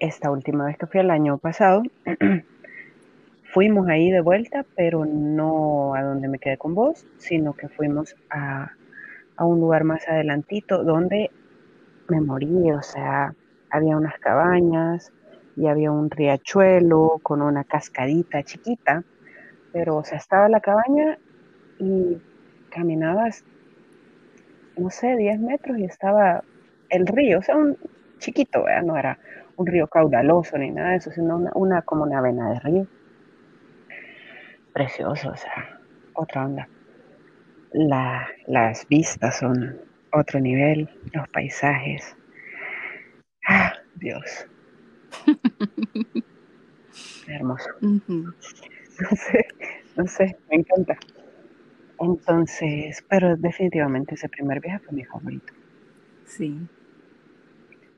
esta 0.00 0.30
última 0.30 0.66
vez 0.66 0.76
que 0.78 0.86
fui 0.86 1.00
el 1.00 1.10
año 1.10 1.38
pasado, 1.38 1.82
fuimos 3.52 3.88
ahí 3.88 4.10
de 4.10 4.20
vuelta, 4.20 4.64
pero 4.74 5.04
no 5.04 5.94
a 5.94 6.02
donde 6.02 6.28
me 6.28 6.38
quedé 6.38 6.58
con 6.58 6.74
vos, 6.74 7.06
sino 7.18 7.54
que 7.54 7.68
fuimos 7.68 8.14
a, 8.30 8.72
un 9.38 9.60
lugar 9.60 9.84
más 9.84 10.06
adelantito 10.08 10.82
donde 10.82 11.30
me 12.08 12.20
morí, 12.20 12.70
o 12.72 12.82
sea, 12.82 13.34
había 13.70 13.96
unas 13.96 14.18
cabañas 14.18 15.12
y 15.56 15.66
había 15.66 15.92
un 15.92 16.10
riachuelo 16.10 17.20
con 17.22 17.42
una 17.42 17.64
cascadita 17.64 18.42
chiquita, 18.42 19.04
pero 19.72 19.96
o 19.96 20.04
sea, 20.04 20.18
estaba 20.18 20.48
la 20.48 20.60
cabaña 20.60 21.18
y 21.78 22.18
caminabas, 22.70 23.44
no 24.78 24.90
sé, 24.90 25.16
10 25.16 25.40
metros 25.40 25.78
y 25.78 25.84
estaba 25.84 26.42
el 26.88 27.06
río, 27.06 27.40
o 27.40 27.42
sea, 27.42 27.56
un 27.56 27.76
chiquito, 28.18 28.64
no 28.84 28.96
era 28.96 29.18
un 29.56 29.66
río 29.66 29.86
caudaloso 29.88 30.58
ni 30.58 30.70
nada 30.70 30.90
de 30.90 30.96
eso, 30.96 31.10
sino 31.10 31.36
una, 31.36 31.50
una 31.54 31.82
como 31.82 32.04
una 32.04 32.20
vena 32.20 32.50
de 32.50 32.60
río 32.60 32.86
precioso, 34.72 35.30
o 35.30 35.36
sea, 35.36 35.80
otra 36.14 36.44
onda. 36.44 36.68
La, 37.72 38.28
las 38.46 38.86
vistas 38.88 39.38
son 39.38 39.80
otro 40.12 40.40
nivel, 40.40 40.88
los 41.12 41.28
paisajes. 41.28 42.16
Ah, 43.48 43.72
Dios. 43.94 44.46
Hermoso. 47.26 47.70
No 49.00 49.16
sé, 49.16 49.46
no 49.96 50.06
sé, 50.06 50.36
me 50.48 50.56
encanta. 50.56 50.96
Entonces, 51.98 53.04
pero 53.08 53.36
definitivamente 53.36 54.14
ese 54.14 54.28
primer 54.28 54.60
viaje 54.60 54.78
fue 54.80 54.94
mi 54.94 55.04
favorito. 55.04 55.52
Sí. 56.24 56.68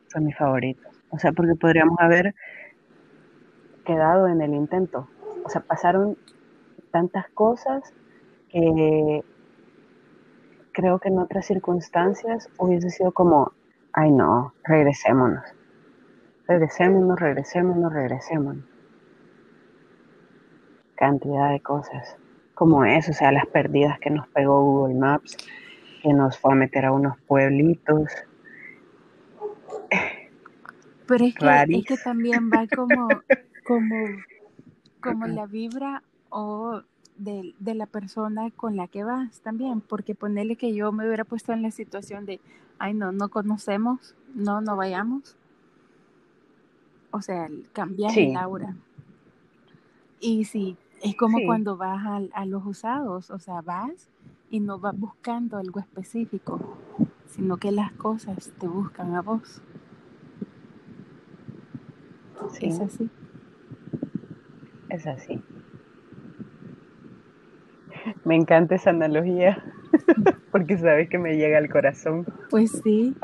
Fue 0.09 0.21
mi 0.21 0.33
favorito. 0.33 0.88
O 1.11 1.19
sea, 1.19 1.33
porque 1.33 1.55
podríamos 1.55 1.99
haber 1.99 2.35
quedado 3.85 4.29
en 4.29 4.41
el 4.41 4.55
intento. 4.55 5.09
O 5.45 5.49
sea, 5.49 5.63
pasaron 5.63 6.17
tantas 6.91 7.29
cosas 7.31 7.93
que 8.51 9.25
creo 10.73 10.99
que 10.99 11.09
en 11.09 11.19
otras 11.19 11.47
circunstancias 11.47 12.49
hubiese 12.59 12.91
sido 12.91 13.13
como, 13.13 13.53
ay 13.93 14.11
no, 14.11 14.53
regresémonos, 14.65 15.45
regresémonos, 16.47 17.19
regresémonos, 17.19 17.93
regresémonos. 17.93 18.65
Cantidad 20.95 21.51
de 21.51 21.61
cosas 21.61 22.17
como 22.59 22.85
eso, 22.85 23.13
o 23.13 23.15
sea, 23.15 23.31
las 23.31 23.47
perdidas 23.47 24.01
que 24.01 24.11
nos 24.11 24.27
pegó 24.29 24.61
Google 24.65 24.97
Maps, 24.97 25.37
que 26.03 26.13
nos 26.13 26.37
fue 26.37 26.53
a 26.53 26.57
meter 26.57 26.87
a 26.87 26.93
unos 26.93 27.17
pueblitos. 27.29 28.11
Pero 31.09 31.25
es 31.25 31.35
que, 31.35 31.65
es 31.71 31.85
que 31.87 31.97
también 31.97 32.51
va 32.51 32.67
como, 32.69 33.09
como, 33.67 34.07
como 35.01 35.27
la 35.27 35.47
vibra 35.47 36.03
o 36.29 36.83
de, 37.17 37.55
de, 37.59 37.75
la 37.75 37.87
persona 37.87 38.51
con 38.51 38.77
la 38.77 38.89
que 38.89 39.05
vas 39.05 39.41
también, 39.41 39.81
porque 39.81 40.15
ponerle 40.15 40.57
que 40.57 40.75
yo 40.75 40.93
me 40.93 41.07
hubiera 41.07 41.25
puesto 41.25 41.53
en 41.55 41.63
la 41.63 41.71
situación 41.71 42.27
de, 42.27 42.41
ay 42.79 42.93
no, 42.93 43.11
no 43.11 43.31
conocemos, 43.31 44.15
no, 44.35 44.61
no 44.61 44.77
vayamos. 44.77 45.35
O 47.11 47.23
sea, 47.23 47.49
cambiar 47.73 48.17
el 48.19 48.37
aura. 48.37 48.77
Y 50.21 50.45
sí, 50.45 50.77
es 51.01 51.17
como 51.17 51.39
cuando 51.47 51.79
vas 51.79 52.05
a, 52.05 52.21
a, 52.39 52.45
los 52.45 52.67
usados, 52.67 53.31
o 53.31 53.39
sea, 53.39 53.63
vas 53.63 54.11
y 54.51 54.61
no 54.61 54.79
vas 54.79 54.99
buscando 54.99 55.57
algo 55.57 55.81
específico, 55.81 56.77
sino 57.29 57.57
que 57.57 57.73
las 57.73 57.93
cosas 57.93 58.53
te 58.59 58.69
buscan 58.69 59.15
a 59.15 59.23
vos. 59.23 59.63
Es 62.61 62.81
así. 62.81 63.11
Es 64.89 65.07
así. 65.07 65.43
Me 68.25 68.37
encanta 68.37 68.75
esa 68.75 68.91
analogía 68.91 69.63
porque 70.53 70.79
sabes 70.79 71.09
que 71.09 71.19
me 71.19 71.37
llega 71.37 71.59
al 71.59 71.69
corazón. 71.69 72.27
Pues 72.51 72.71
sí, 72.83 73.15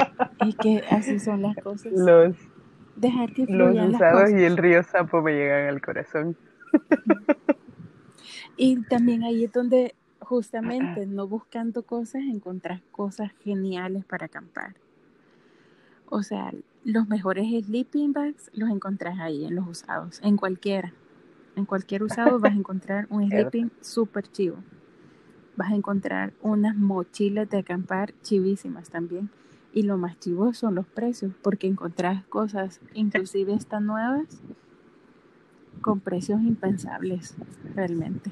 y 0.44 0.52
que 0.54 0.82
así 0.90 1.18
son 1.18 1.42
las 1.42 1.56
cosas. 1.56 1.92
Los, 1.92 2.36
Dejar 2.96 3.32
que 3.32 3.46
los 3.46 3.76
usados 3.94 4.30
y 4.30 4.44
el 4.44 4.56
río 4.56 4.82
Sapo 4.82 5.22
me 5.22 5.32
llegan 5.32 5.68
al 5.68 5.80
corazón. 5.80 6.36
Y 8.56 8.82
también 8.82 9.24
ahí 9.24 9.44
es 9.44 9.52
donde 9.52 9.94
justamente 10.20 11.06
no 11.06 11.26
buscando 11.26 11.82
cosas 11.82 12.22
encontrar 12.22 12.82
cosas 12.92 13.32
geniales 13.42 14.04
para 14.04 14.26
acampar. 14.26 14.74
O 16.08 16.22
sea, 16.22 16.52
los 16.84 17.08
mejores 17.08 17.46
sleeping 17.64 18.12
bags 18.12 18.50
los 18.52 18.68
encontrás 18.68 19.18
ahí 19.18 19.46
en 19.46 19.54
los 19.54 19.66
usados, 19.66 20.20
en 20.22 20.36
cualquiera. 20.36 20.92
En 21.56 21.64
cualquier 21.64 22.02
usado 22.02 22.38
vas 22.38 22.52
a 22.52 22.56
encontrar 22.56 23.06
un 23.08 23.26
sleeping 23.30 23.70
súper 23.80 24.30
chivo. 24.30 24.56
Vas 25.56 25.72
a 25.72 25.76
encontrar 25.76 26.34
unas 26.42 26.76
mochilas 26.76 27.48
de 27.48 27.58
acampar 27.58 28.12
chivísimas 28.22 28.90
también. 28.90 29.30
Y 29.72 29.82
lo 29.82 29.96
más 29.96 30.18
chivo 30.20 30.52
son 30.52 30.74
los 30.74 30.86
precios, 30.86 31.32
porque 31.42 31.66
encontrás 31.66 32.24
cosas, 32.26 32.80
inclusive 32.92 33.54
están 33.54 33.86
nuevas, 33.86 34.40
con 35.80 36.00
precios 36.00 36.42
impensables, 36.42 37.34
realmente. 37.74 38.30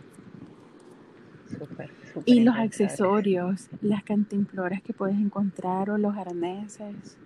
y 2.27 2.41
los 2.41 2.55
accesorios, 2.57 3.69
las 3.81 4.05
cantimploras 4.05 4.83
que 4.83 4.93
puedes 4.93 5.17
encontrar 5.17 5.91
o 5.91 5.99
los 5.99 6.17
arneses. 6.17 7.19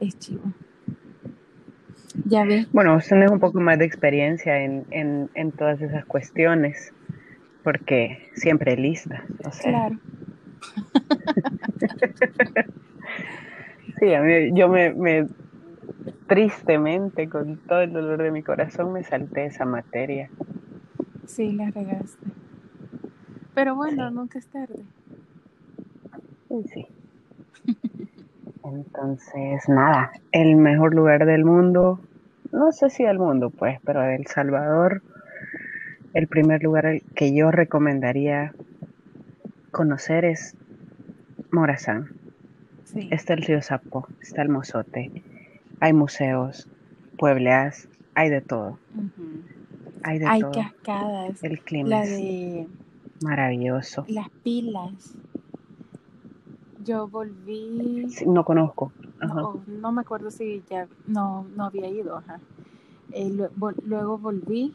Es 0.00 0.18
chivo. 0.18 0.42
Ya 2.24 2.44
ves. 2.44 2.70
Bueno, 2.72 2.94
vos 2.94 3.06
tenés 3.06 3.30
un 3.30 3.40
poco 3.40 3.60
más 3.60 3.78
de 3.78 3.84
experiencia 3.84 4.62
en, 4.62 4.84
en, 4.90 5.30
en 5.34 5.52
todas 5.52 5.80
esas 5.80 6.04
cuestiones, 6.04 6.92
porque 7.62 8.30
siempre 8.34 8.76
lista. 8.76 9.24
O 9.44 9.52
sea. 9.52 9.70
Claro. 9.70 9.98
sí, 13.98 14.14
a 14.14 14.22
mí, 14.22 14.52
yo 14.54 14.68
me, 14.68 14.92
me 14.92 15.26
tristemente, 16.26 17.28
con 17.28 17.56
todo 17.56 17.80
el 17.80 17.92
dolor 17.92 18.22
de 18.22 18.30
mi 18.30 18.42
corazón, 18.42 18.92
me 18.92 19.02
salté 19.02 19.46
esa 19.46 19.64
materia. 19.64 20.30
Sí, 21.26 21.52
la 21.52 21.70
regaste. 21.70 22.26
Pero 23.54 23.74
bueno, 23.74 24.10
nunca 24.10 24.38
es 24.38 24.46
tarde. 24.46 24.84
Sí, 26.48 26.64
sí. 26.72 26.86
Entonces, 28.72 29.68
nada, 29.68 30.12
el 30.32 30.56
mejor 30.56 30.94
lugar 30.94 31.26
del 31.26 31.44
mundo, 31.44 32.00
no 32.52 32.72
sé 32.72 32.90
si 32.90 33.04
del 33.04 33.18
mundo, 33.18 33.50
pues, 33.50 33.78
pero 33.84 34.00
de 34.00 34.16
El 34.16 34.26
Salvador, 34.26 35.02
el 36.14 36.26
primer 36.26 36.62
lugar 36.62 37.00
que 37.14 37.34
yo 37.34 37.50
recomendaría 37.50 38.52
conocer 39.70 40.24
es 40.24 40.56
Morazán. 41.50 42.10
Sí. 42.84 43.08
Está 43.10 43.34
el 43.34 43.42
río 43.42 43.60
Sapo, 43.60 44.06
está 44.20 44.42
el 44.42 44.48
Mozote, 44.48 45.10
hay 45.80 45.92
museos, 45.92 46.68
puebleas, 47.18 47.88
hay 48.14 48.30
de 48.30 48.40
todo. 48.40 48.78
Hay 50.02 50.18
de 50.18 50.26
hay 50.26 50.42
cascadas. 50.42 51.42
El 51.44 51.60
clima 51.60 52.02
es 52.02 52.66
maravilloso. 53.22 54.04
Las 54.08 54.28
pilas. 54.42 55.14
Yo 56.88 57.06
volví. 57.06 58.06
no 58.26 58.44
conozco. 58.44 58.92
No, 59.66 59.92
me 59.92 60.00
acuerdo 60.00 60.30
si 60.30 60.62
ya 60.70 60.88
no, 61.06 61.44
no 61.54 61.64
había 61.64 61.86
ido. 61.88 62.16
Ajá. 62.16 62.40
Eh, 63.12 63.30
luego 63.84 64.16
volví, 64.16 64.72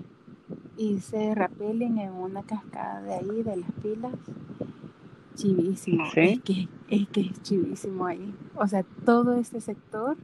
hice 0.77 1.33
rappelling 1.33 1.97
en 1.97 2.13
una 2.13 2.43
cascada 2.43 3.01
de 3.01 3.13
ahí, 3.15 3.41
de 3.41 3.57
las 3.57 3.71
pilas. 3.81 4.13
Chivísimo. 5.33 6.05
Es, 6.15 6.39
que, 6.41 6.67
es 6.89 7.07
que 7.09 7.21
es 7.21 7.41
chivísimo 7.41 8.05
ahí. 8.05 8.31
O 8.55 8.67
sea, 8.67 8.83
todo 9.05 9.33
este 9.33 9.59
sector 9.59 10.15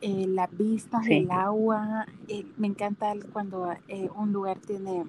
eh, 0.00 0.26
las 0.26 0.50
vistas, 0.58 1.06
el 1.06 1.30
agua. 1.30 2.06
Eh, 2.26 2.44
me 2.56 2.66
encanta 2.66 3.14
cuando 3.32 3.72
eh, 3.86 4.10
un 4.16 4.32
lugar 4.32 4.58
tiene 4.58 5.04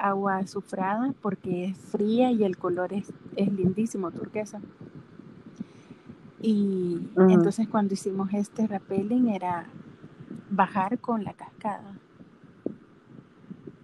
agua 0.00 0.38
azufrada 0.38 1.14
porque 1.20 1.66
es 1.66 1.78
fría 1.78 2.30
y 2.30 2.44
el 2.44 2.56
color 2.56 2.92
es, 2.92 3.12
es 3.36 3.52
lindísimo, 3.52 4.10
turquesa. 4.10 4.60
Y 6.42 7.06
entonces 7.16 7.68
cuando 7.68 7.94
hicimos 7.94 8.32
este 8.32 8.66
rappelling 8.66 9.28
era 9.28 9.66
bajar 10.50 10.98
con 10.98 11.22
la 11.22 11.34
cascada. 11.34 11.98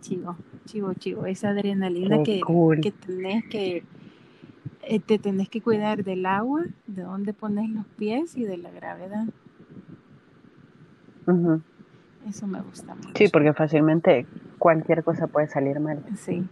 Chivo, 0.00 0.36
chivo, 0.64 0.94
chivo. 0.94 1.26
Esa 1.26 1.50
adrenalina 1.50 2.22
que, 2.22 2.40
que 2.80 2.92
tenés 2.92 3.44
que 3.44 3.84
te 5.06 5.18
tenés 5.18 5.48
que 5.48 5.60
cuidar 5.60 6.04
del 6.04 6.26
agua, 6.26 6.64
de 6.86 7.02
dónde 7.02 7.32
pones 7.32 7.68
los 7.70 7.86
pies 7.86 8.36
y 8.36 8.44
de 8.44 8.56
la 8.56 8.70
gravedad. 8.70 9.26
Eso 12.28 12.46
me 12.46 12.60
gusta 12.60 12.94
mucho. 12.94 13.10
Sí, 13.16 13.28
porque 13.28 13.52
fácilmente 13.52 14.26
cualquier 14.58 15.04
cosa 15.04 15.26
puede 15.26 15.48
salir 15.48 15.80
mal. 15.80 16.04
Sí. 16.16 16.44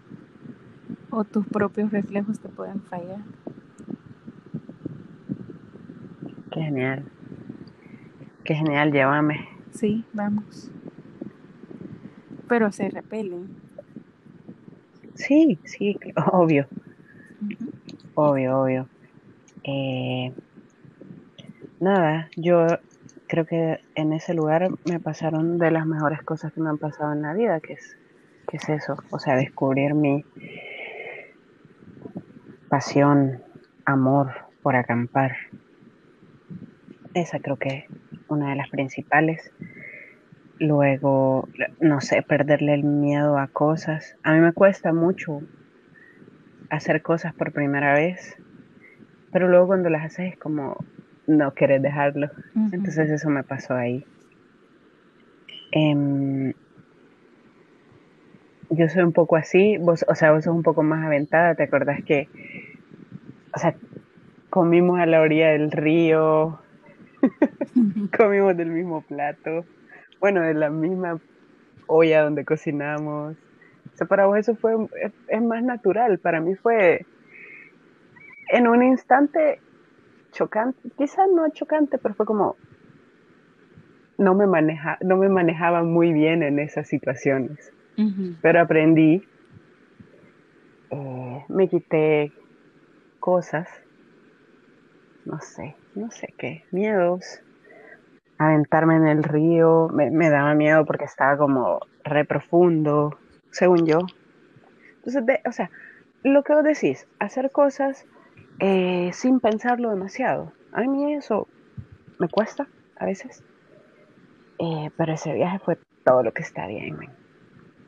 O 1.10 1.24
tus 1.24 1.46
propios 1.46 1.90
reflejos 1.90 2.40
te 2.40 2.48
pueden 2.48 2.80
fallar. 2.82 3.20
Qué 6.50 6.60
genial. 6.60 7.04
Qué 8.44 8.54
genial, 8.54 8.92
llévame. 8.92 9.48
Sí, 9.72 10.04
vamos. 10.12 10.70
Pero 12.48 12.70
se 12.72 12.90
repelen. 12.90 13.48
Sí, 15.14 15.58
sí, 15.64 15.98
obvio. 16.32 16.66
Obvio, 18.14 18.60
obvio. 18.60 18.88
Eh, 19.64 20.32
nada, 21.80 22.28
yo 22.36 22.66
creo 23.34 23.46
que 23.46 23.80
en 23.96 24.12
ese 24.12 24.32
lugar 24.32 24.68
me 24.88 25.00
pasaron 25.00 25.58
de 25.58 25.72
las 25.72 25.86
mejores 25.86 26.22
cosas 26.22 26.52
que 26.52 26.60
me 26.60 26.70
han 26.70 26.78
pasado 26.78 27.12
en 27.12 27.22
la 27.22 27.34
vida, 27.34 27.58
que 27.58 27.72
es, 27.72 27.98
que 28.46 28.58
es 28.58 28.68
eso, 28.68 28.96
o 29.10 29.18
sea, 29.18 29.34
descubrir 29.34 29.92
mi 29.92 30.24
pasión, 32.68 33.42
amor 33.84 34.30
por 34.62 34.76
acampar. 34.76 35.34
Esa 37.12 37.40
creo 37.40 37.56
que 37.56 37.68
es 37.68 37.84
una 38.28 38.50
de 38.50 38.54
las 38.54 38.68
principales. 38.70 39.50
Luego, 40.60 41.48
no 41.80 42.00
sé, 42.00 42.22
perderle 42.22 42.74
el 42.74 42.84
miedo 42.84 43.36
a 43.36 43.48
cosas. 43.48 44.16
A 44.22 44.32
mí 44.32 44.38
me 44.38 44.52
cuesta 44.52 44.92
mucho 44.92 45.40
hacer 46.70 47.02
cosas 47.02 47.34
por 47.34 47.50
primera 47.50 47.94
vez, 47.94 48.36
pero 49.32 49.48
luego 49.48 49.66
cuando 49.66 49.90
las 49.90 50.04
haces 50.04 50.34
es 50.34 50.38
como, 50.38 50.76
no 51.26 51.54
querés 51.54 51.82
dejarlo. 51.82 52.30
Entonces 52.72 53.10
eso 53.10 53.30
me 53.30 53.42
pasó 53.42 53.74
ahí. 53.74 54.04
Em, 55.72 56.52
yo 58.70 58.88
soy 58.88 59.02
un 59.02 59.12
poco 59.12 59.36
así, 59.36 59.76
vos, 59.78 60.04
o 60.08 60.14
sea, 60.14 60.32
vos 60.32 60.44
sos 60.44 60.54
un 60.54 60.62
poco 60.62 60.82
más 60.82 61.04
aventada, 61.04 61.54
¿te 61.54 61.64
acordás 61.64 62.02
que, 62.04 62.28
o 63.54 63.58
sea, 63.58 63.74
comimos 64.50 65.00
a 65.00 65.06
la 65.06 65.20
orilla 65.20 65.48
del 65.48 65.70
río, 65.70 66.60
comimos 68.16 68.56
del 68.56 68.70
mismo 68.70 69.02
plato, 69.02 69.64
bueno, 70.20 70.42
de 70.42 70.54
la 70.54 70.70
misma 70.70 71.20
olla 71.86 72.22
donde 72.22 72.44
cocinamos. 72.44 73.36
O 73.92 73.96
sea, 73.96 74.06
para 74.06 74.26
vos 74.26 74.38
eso 74.38 74.54
fue, 74.54 74.74
es 75.28 75.42
más 75.42 75.62
natural, 75.62 76.18
para 76.18 76.40
mí 76.40 76.54
fue, 76.54 77.04
en 78.50 78.68
un 78.68 78.82
instante 78.82 79.60
chocante, 80.34 80.90
quizás 80.98 81.28
no 81.34 81.48
chocante, 81.50 81.96
pero 81.98 82.14
fue 82.14 82.26
como 82.26 82.56
no 84.18 84.34
me 84.34 84.46
maneja, 84.46 84.98
no 85.00 85.16
me 85.16 85.28
manejaba 85.28 85.82
muy 85.82 86.12
bien 86.12 86.42
en 86.42 86.58
esas 86.58 86.88
situaciones. 86.88 87.72
Pero 88.42 88.60
aprendí, 88.60 89.22
eh, 90.90 91.44
me 91.48 91.68
quité 91.68 92.32
cosas, 93.20 93.68
no 95.24 95.40
sé, 95.40 95.76
no 95.94 96.10
sé 96.10 96.34
qué, 96.36 96.64
miedos, 96.72 97.40
aventarme 98.38 98.96
en 98.96 99.06
el 99.06 99.22
río, 99.22 99.88
me, 99.92 100.28
daba 100.28 100.54
miedo 100.54 100.84
porque 100.84 101.04
estaba 101.04 101.36
como 101.36 101.80
re 102.02 102.24
profundo, 102.24 103.16
según 103.52 103.86
yo. 103.86 104.00
Entonces, 105.04 105.40
o 105.46 105.52
sea, 105.52 105.70
lo 106.24 106.42
que 106.42 106.54
vos 106.54 106.64
decís, 106.64 107.06
hacer 107.20 107.52
cosas 107.52 108.06
eh, 108.60 109.10
sin 109.12 109.40
pensarlo 109.40 109.90
demasiado. 109.90 110.52
A 110.72 110.82
mí 110.82 111.14
eso 111.14 111.48
me 112.18 112.28
cuesta 112.28 112.68
a 112.96 113.06
veces, 113.06 113.42
eh, 114.58 114.90
pero 114.96 115.12
ese 115.12 115.32
viaje 115.32 115.58
fue 115.58 115.78
todo 116.04 116.22
lo 116.22 116.32
que 116.32 116.42
está 116.42 116.66
bien, 116.66 116.98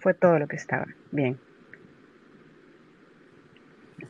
fue 0.01 0.15
todo 0.15 0.39
lo 0.39 0.47
que 0.47 0.57
estaba 0.57 0.87
bien 1.11 1.39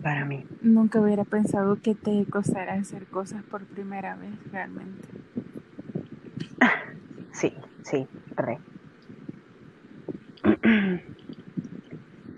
para 0.02 0.24
mí. 0.24 0.44
Nunca 0.62 1.00
hubiera 1.00 1.24
pensado 1.24 1.76
que 1.82 1.94
te 1.94 2.24
costara 2.26 2.74
hacer 2.74 3.06
cosas 3.06 3.42
por 3.44 3.64
primera 3.64 4.16
vez, 4.16 4.30
realmente. 4.52 5.08
Sí, 7.32 7.52
sí, 7.84 8.06
re. 8.34 8.58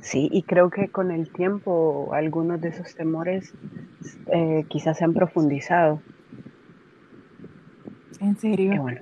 Sí, 0.02 0.28
y 0.32 0.42
creo 0.42 0.70
que 0.70 0.88
con 0.88 1.11
el 1.11 1.30
tiempo 1.32 2.11
algunos 2.12 2.61
de 2.61 2.68
esos 2.68 2.94
temores 2.94 3.52
eh, 4.32 4.64
quizás 4.68 4.98
se 4.98 5.04
han 5.04 5.12
profundizado. 5.12 6.00
¿En 8.20 8.37
serio? 8.37 8.80
bueno. 8.80 9.00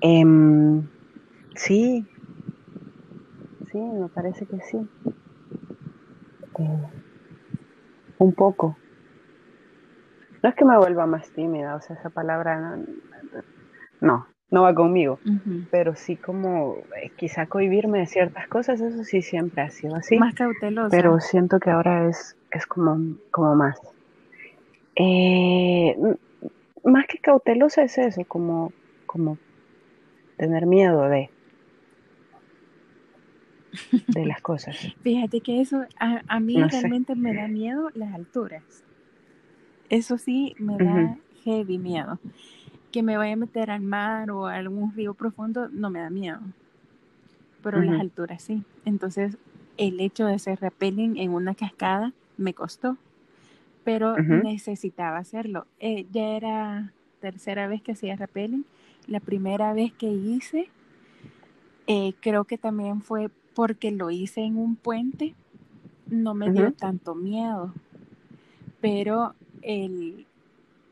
Em, 0.00 0.86
sí, 1.54 2.06
sí, 3.70 3.78
me 3.78 4.08
parece 4.08 4.46
que 4.46 4.60
sí. 4.60 4.78
Eh, 6.58 6.86
un 8.18 8.32
poco. 8.32 8.76
No 10.42 10.48
es 10.48 10.54
que 10.54 10.64
me 10.64 10.78
vuelva 10.78 11.06
más 11.06 11.28
tímida, 11.30 11.74
o 11.76 11.80
sea, 11.80 11.96
esa 11.96 12.10
palabra 12.10 12.76
no, 12.76 12.84
no 14.00 14.35
va 14.52 14.74
conmigo, 14.74 15.18
pero 15.70 15.96
sí 15.96 16.16
como 16.16 16.78
eh, 17.02 17.10
quizá 17.16 17.46
cohibirme 17.46 17.98
de 18.00 18.06
ciertas 18.06 18.46
cosas, 18.48 18.80
eso 18.80 19.02
sí 19.04 19.22
siempre 19.22 19.62
ha 19.62 19.70
sido 19.70 19.96
así. 19.96 20.16
Más 20.18 20.34
cautelosa. 20.34 20.88
Pero 20.90 21.20
siento 21.20 21.58
que 21.58 21.70
ahora 21.70 22.08
es, 22.08 22.36
es 22.52 22.66
como, 22.66 23.16
como 23.30 23.56
más. 23.56 23.78
Eh, 24.94 25.96
más 26.84 27.06
que 27.06 27.18
cautelosa 27.18 27.82
es 27.82 27.98
eso, 27.98 28.24
como, 28.24 28.72
como 29.06 29.36
tener 30.36 30.66
miedo 30.66 31.02
de. 31.08 31.30
de 34.08 34.26
las 34.26 34.40
cosas. 34.40 34.76
Fíjate 35.02 35.40
que 35.40 35.60
eso 35.60 35.84
a, 35.98 36.40
mí 36.40 36.62
realmente 36.62 37.16
me 37.16 37.34
da 37.34 37.48
miedo 37.48 37.90
las 37.94 38.14
alturas. 38.14 38.62
Eso 39.88 40.18
sí, 40.18 40.54
me 40.58 40.76
da 40.78 41.18
heavy 41.44 41.78
miedo. 41.78 42.18
Que 42.92 43.02
me 43.02 43.16
vaya 43.16 43.34
a 43.34 43.36
meter 43.36 43.70
al 43.70 43.82
mar 43.82 44.30
o 44.30 44.46
a 44.46 44.56
algún 44.56 44.94
río 44.94 45.14
profundo 45.14 45.68
no 45.68 45.90
me 45.90 46.00
da 46.00 46.10
miedo. 46.10 46.40
Pero 47.62 47.82
las 47.82 48.00
alturas 48.00 48.42
sí. 48.42 48.62
Entonces, 48.84 49.36
el 49.76 50.00
hecho 50.00 50.26
de 50.26 50.34
hacer 50.34 50.60
rappelling 50.60 51.16
en 51.16 51.32
una 51.32 51.54
cascada 51.54 52.12
me 52.36 52.54
costó. 52.54 52.96
Pero 53.84 54.16
necesitaba 54.16 55.18
hacerlo. 55.18 55.66
Eh, 55.80 56.06
ya 56.12 56.36
era 56.36 56.92
tercera 57.20 57.66
vez 57.68 57.82
que 57.82 57.92
hacía 57.92 58.16
rappelling. 58.16 58.64
La 59.08 59.20
primera 59.20 59.72
vez 59.72 59.92
que 59.92 60.08
hice, 60.08 60.68
eh, 61.86 62.14
creo 62.20 62.44
que 62.44 62.58
también 62.58 63.00
fue 63.00 63.30
porque 63.54 63.90
lo 63.90 64.10
hice 64.10 64.42
en 64.42 64.58
un 64.58 64.76
puente, 64.76 65.34
no 66.08 66.34
me 66.34 66.50
dio 66.50 66.72
tanto 66.72 67.14
miedo. 67.14 67.72
Pero 68.80 69.34
el, 69.62 70.26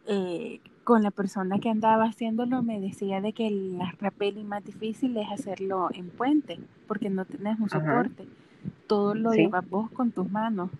eh, 0.07 0.61
con 0.85 1.03
la 1.03 1.11
persona 1.11 1.59
que 1.59 1.71
andaba 1.71 2.05
haciéndolo 2.05 2.63
me 2.63 2.81
decía 2.81 3.21
de 3.21 3.33
que 3.33 3.49
el 3.49 3.79
rappelling 3.99 4.47
más 4.47 4.65
difícil 4.65 5.17
es 5.17 5.27
hacerlo 5.33 5.89
en 5.93 6.11
puente, 6.11 6.61
porque 6.87 7.11
no 7.11 7.25
tenés 7.25 7.59
un 7.59 7.71
soporte. 7.71 8.27
Todo 8.87 9.15
lo 9.15 9.33
llevas 9.33 9.69
vos 9.69 9.91
con 9.91 10.13
tus 10.13 10.31
manos. 10.31 10.71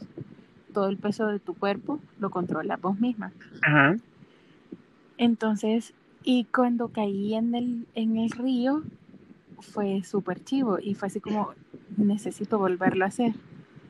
Todo 0.73 0.89
el 0.89 0.99
peso 0.99 1.27
de 1.27 1.39
tu 1.39 1.55
cuerpo 1.55 2.01
lo 2.21 2.31
controlas 2.31 2.81
vos 2.81 3.01
misma. 3.01 3.33
Entonces, 5.17 5.95
y 6.23 6.45
cuando 6.45 6.89
caí 6.89 7.35
en 7.35 7.55
el, 7.55 7.87
en 7.95 8.19
el 8.19 8.31
río, 8.31 8.83
fue 9.61 10.03
súper 10.05 10.43
chivo 10.45 10.79
y 10.79 10.95
fue 10.95 11.09
así 11.09 11.21
como, 11.21 11.53
necesito 11.97 12.59
volverlo 12.59 13.05
a 13.05 13.09
hacer. 13.09 13.35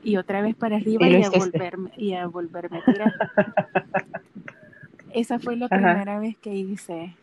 Y 0.03 0.17
otra 0.17 0.41
vez 0.41 0.55
para 0.55 0.77
arriba 0.77 1.07
y, 1.07 1.23
a, 1.23 1.29
volverme, 1.29 1.91
y 1.97 2.13
a 2.13 2.27
volverme 2.27 2.77
a 2.77 2.85
tirar. 2.85 3.13
Esa 5.15 5.39
fue 5.39 5.55
la 5.55 5.69
primera 5.69 6.19
vez 6.19 6.35
que 6.37 6.53
hice 6.53 7.15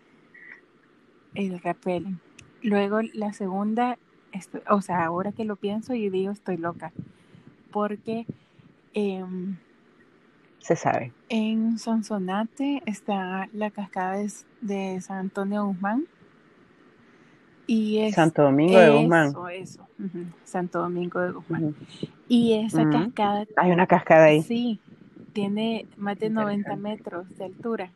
el 1.35 1.61
rappel. 1.61 2.19
Luego 2.63 3.01
la 3.13 3.35
segunda, 3.35 3.99
o 4.71 4.81
sea, 4.81 5.05
ahora 5.05 5.33
que 5.33 5.45
lo 5.45 5.57
pienso 5.57 5.95
y 5.95 6.09
digo 6.09 6.33
estoy 6.33 6.57
loca. 6.57 6.91
Porque... 7.71 8.27
Em, 8.95 9.57
se 10.59 10.75
sabe. 10.75 11.13
En 11.29 11.79
Sonsonate 11.79 12.83
está 12.87 13.49
la 13.53 13.71
cascada 13.71 14.17
de 14.63 15.01
San 15.03 15.19
Antonio 15.19 15.67
Guzmán. 15.67 16.07
Y 17.67 17.99
es, 17.99 18.15
Santo 18.15 18.43
Domingo 18.43 18.79
de 18.79 18.91
Guzmán. 18.91 19.29
Eso, 19.29 19.49
eso. 19.49 19.89
Santo 20.45 20.79
Domingo 20.79 21.21
de 21.21 21.33
Guzmán. 21.33 21.75
Y 22.27 22.55
esa 22.55 22.89
cascada. 22.89 23.45
Hay 23.57 23.71
una 23.71 23.87
cascada 23.87 24.25
ahí. 24.25 24.43
Sí, 24.43 24.81
tiene 25.33 25.87
más 25.97 26.19
de 26.19 26.31
90 26.31 26.77
metros 26.77 27.29
de 27.37 27.45
altura. 27.45 27.91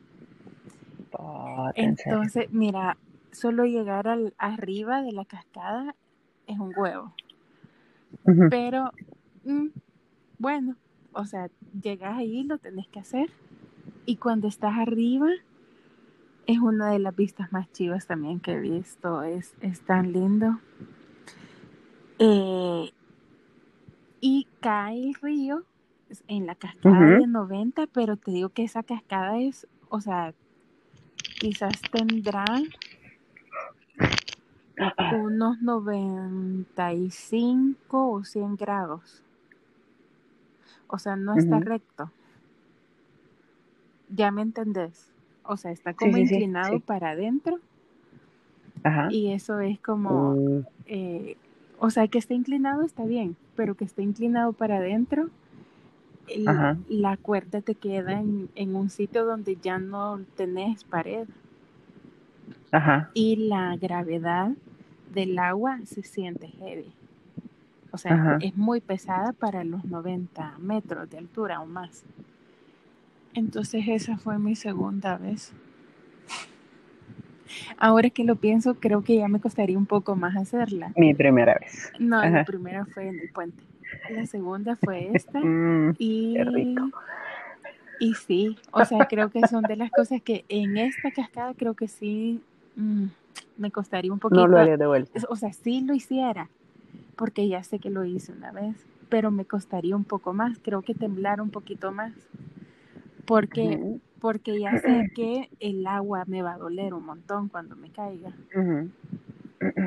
Oh, 1.12 1.70
Entonces, 1.75 2.51
mira, 2.51 2.96
solo 3.33 3.64
llegar 3.64 4.09
al, 4.09 4.35
arriba 4.38 5.03
de 5.03 5.12
la 5.12 5.25
cascada 5.25 5.94
es 6.46 6.59
un 6.59 6.72
huevo. 6.77 7.14
Pero, 8.51 8.92
mm, 9.44 9.68
bueno, 10.38 10.77
o 11.12 11.25
sea, 11.27 11.49
llegas 11.81 12.16
ahí, 12.16 12.44
lo 12.44 12.59
tenés 12.59 12.88
que 12.88 13.01
hacer. 13.01 13.31
Y 14.05 14.16
cuando 14.16 14.49
estás 14.49 14.77
arriba, 14.79 15.29
es 16.46 16.59
una 16.59 16.90
de 16.90 16.99
las 16.99 17.14
vistas 17.14 17.53
más 17.53 17.70
chivas 17.72 18.07
también 18.07 18.40
que 18.40 18.53
he 18.53 18.61
visto. 18.61 19.22
Es, 19.22 19.55
es 19.61 19.81
tan 19.81 20.12
lindo. 20.12 20.61
Eh, 22.18 22.92
y 24.20 24.46
cae 24.61 25.09
el 25.09 25.14
río 25.14 25.64
en 26.29 26.47
la 26.47 26.55
cascada 26.55 27.19
de 27.19 27.27
90, 27.27 27.87
pero 27.88 28.16
te 28.16 28.31
digo 28.31 28.49
que 28.51 28.64
esa 28.64 28.83
cascada 28.83 29.38
es, 29.38 29.66
o 29.88 30.01
sea, 30.01 30.33
quizás 31.38 31.81
tendrá 31.90 32.45
unos 35.14 35.62
95 35.62 38.11
o 38.11 38.25
100 38.25 38.57
grados. 38.57 39.23
O 40.88 40.99
sea, 40.99 41.16
no 41.16 41.37
está 41.37 41.59
recto. 41.59 42.11
Ya 44.09 44.31
me 44.31 44.42
entendés. 44.42 45.11
O 45.42 45.57
sea, 45.57 45.73
está 45.73 45.95
como 45.95 46.16
inclinado 46.16 46.79
para 46.81 47.11
adentro. 47.11 47.59
Y 49.11 49.33
eso 49.33 49.59
es 49.61 49.81
como, 49.81 50.35
mm. 50.35 50.66
eh, 50.87 51.37
o 51.81 51.90
sea, 51.90 52.07
que 52.07 52.19
esté 52.19 52.35
inclinado 52.35 52.83
está 52.83 53.05
bien, 53.05 53.37
pero 53.57 53.75
que 53.75 53.85
esté 53.85 54.03
inclinado 54.03 54.53
para 54.53 54.77
adentro, 54.77 55.29
la 56.89 57.17
cuerda 57.17 57.61
te 57.61 57.75
queda 57.75 58.21
en, 58.21 58.77
un 58.77 58.91
sitio 58.91 59.25
donde 59.25 59.57
ya 59.57 59.79
no 59.79 60.21
tenés 60.37 60.85
pared. 60.85 61.27
Y 63.15 63.49
la 63.49 63.77
gravedad 63.77 64.51
del 65.15 65.39
agua 65.39 65.79
se 65.85 66.03
siente 66.03 66.49
heavy. 66.49 66.93
O 67.91 67.99
sea, 67.99 68.39
es 68.43 68.55
muy 68.57 68.81
pesada 68.81 69.33
para 69.33 69.65
los 69.65 69.85
90 69.85 70.59
metros 70.59 71.09
de 71.09 71.19
altura 71.19 71.61
o 71.61 71.67
más. 71.67 72.05
Entonces 73.33 73.85
esa 73.87 74.19
fue 74.19 74.39
mi 74.39 74.55
segunda 74.55 75.17
vez. 75.17 75.55
Ahora 77.79 78.11
que 78.11 78.25
lo 78.25 78.37
pienso, 78.37 78.75
creo 78.75 79.03
que 79.03 79.17
ya 79.17 79.29
me 79.29 79.41
costaría 79.41 79.79
un 79.79 79.87
poco 79.87 80.17
más 80.17 80.37
hacerla. 80.37 80.93
Mi 80.97 81.15
primera 81.15 81.55
vez. 81.59 81.93
No, 81.99 82.23
la 82.25 82.45
primera 82.45 82.85
fue 82.87 83.09
en 83.09 83.19
el 83.21 83.31
puente. 83.31 83.62
La 84.11 84.27
segunda 84.27 84.77
fue 84.77 85.11
esta. 85.15 85.41
Mm, 85.45 85.95
y, 85.99 86.37
y 88.01 88.15
sí, 88.15 88.59
o 88.73 88.85
sea, 88.85 89.07
creo 89.07 89.31
que 89.31 89.47
son 89.47 89.63
de 89.63 89.77
las 89.77 89.91
cosas 89.91 90.21
que 90.23 90.45
en 90.49 90.77
esta 90.77 91.11
cascada 91.11 91.55
creo 91.55 91.75
que 91.75 91.89
sí 91.89 92.41
mm, 92.77 93.07
me 93.57 93.71
costaría 93.71 94.13
un 94.13 94.19
poquito. 94.19 94.43
No 94.43 94.49
lo 94.49 94.59
haría 94.59 94.77
de 94.77 94.87
vuelta. 94.87 95.21
O 95.29 95.37
sea, 95.37 95.53
sí 95.53 95.81
lo 95.81 95.95
hiciera, 95.95 96.49
porque 97.17 97.49
ya 97.49 97.63
sé 97.63 97.79
que 97.79 97.91
lo 97.91 98.05
hice 98.05 98.33
una 98.33 98.53
vez, 98.53 98.77
pero 99.09 99.31
me 99.31 99.45
costaría 99.45 99.97
un 99.97 100.05
poco 100.05 100.33
más, 100.33 100.59
creo 100.59 100.83
que 100.83 100.95
temblar 100.95 101.41
un 101.41 101.51
poquito 101.51 101.93
más, 101.93 102.13
porque, 103.25 103.99
porque 104.21 104.59
ya 104.61 104.79
sé 104.79 105.11
que 105.15 105.49
el 105.61 105.87
agua 105.87 106.25
me 106.27 106.43
va 106.43 106.55
a 106.55 106.59
doler 106.59 106.95
un 106.95 107.05
montón 107.07 107.49
cuando 107.49 107.77
me 107.77 107.91
caiga 107.91 108.33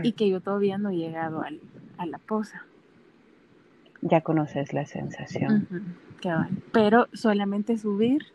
y 0.04 0.14
que 0.14 0.30
yo 0.30 0.42
todavía 0.42 0.78
no 0.78 0.90
he 0.90 0.96
llegado 0.96 1.42
al, 1.42 1.60
a 1.98 2.06
la 2.06 2.18
poza. 2.18 2.66
Ya 4.02 4.22
conoces 4.22 4.74
la 4.74 4.86
sensación. 4.86 5.68
Pero 6.72 7.08
solamente 7.14 7.78
subir 7.78 8.26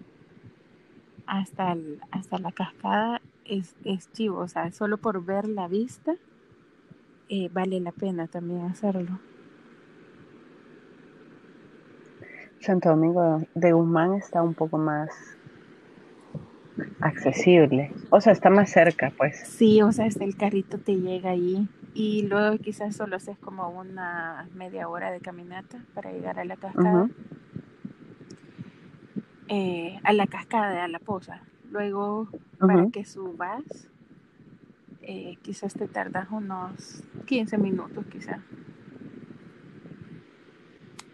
hasta, 1.26 1.76
hasta 2.10 2.38
la 2.38 2.52
cascada 2.52 3.20
es, 3.44 3.74
es 3.84 4.10
chivo, 4.12 4.38
o 4.38 4.48
sea, 4.48 4.70
solo 4.72 4.98
por 4.98 5.24
ver 5.24 5.48
la 5.48 5.68
vista 5.68 6.14
eh, 7.28 7.48
vale 7.52 7.80
la 7.80 7.92
pena 7.92 8.26
también 8.26 8.66
hacerlo. 8.66 9.18
Santo 12.60 12.90
Domingo 12.90 13.42
de 13.54 13.72
Guzmán 13.72 14.14
está 14.14 14.42
un 14.42 14.54
poco 14.54 14.78
más 14.78 15.10
accesible, 17.00 17.92
o 18.10 18.20
sea, 18.20 18.32
está 18.32 18.50
más 18.50 18.70
cerca, 18.70 19.12
pues. 19.16 19.38
Sí, 19.38 19.82
o 19.82 19.92
sea, 19.92 20.06
el 20.06 20.36
carrito 20.36 20.78
te 20.78 20.96
llega 20.96 21.30
ahí 21.30 21.68
y 21.94 22.22
luego 22.26 22.58
quizás 22.58 22.96
solo 22.96 23.16
haces 23.16 23.38
como 23.38 23.68
una 23.68 24.48
media 24.52 24.88
hora 24.88 25.12
de 25.12 25.20
caminata 25.20 25.78
para 25.94 26.12
llegar 26.12 26.40
a 26.40 26.44
la 26.44 26.56
cascada. 26.56 27.08
Eh, 29.46 30.00
a 30.02 30.12
la 30.12 30.26
cascada, 30.26 30.84
a 30.84 30.88
la 30.88 30.98
poza. 30.98 31.40
Luego, 31.70 32.28
para 32.58 32.88
que 32.88 33.04
subas, 33.04 33.62
eh, 35.02 35.36
quizás 35.42 35.74
te 35.74 35.86
tardas 35.86 36.28
unos 36.30 37.04
15 37.26 37.58
minutos, 37.58 38.04
quizás. 38.06 38.40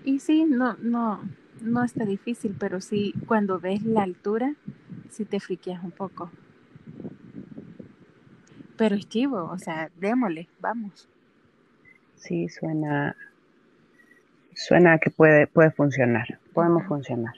Y 0.05 0.21
sí, 0.21 0.45
no, 0.45 0.77
no, 0.81 1.21
no 1.61 1.85
está 1.85 2.07
difícil, 2.07 2.57
pero 2.59 2.81
sí, 2.81 3.14
cuando 3.27 3.61
ves 3.61 3.83
la 3.83 4.03
altura, 4.03 4.55
sí 5.11 5.27
te 5.27 5.40
friqueas 5.40 5.85
un 5.85 5.90
poco. 5.90 6.31
Pero 8.81 8.95
es 8.95 9.07
chivo, 9.11 9.45
o 9.53 9.59
sea, 9.59 9.90
démosle, 9.97 10.49
vamos. 10.59 11.07
Sí, 12.14 12.49
suena, 12.49 13.14
suena 14.55 14.97
que 14.97 15.11
puede, 15.11 15.47
puede 15.47 15.71
funcionar, 15.71 16.38
podemos 16.55 16.87
funcionar. 16.87 17.35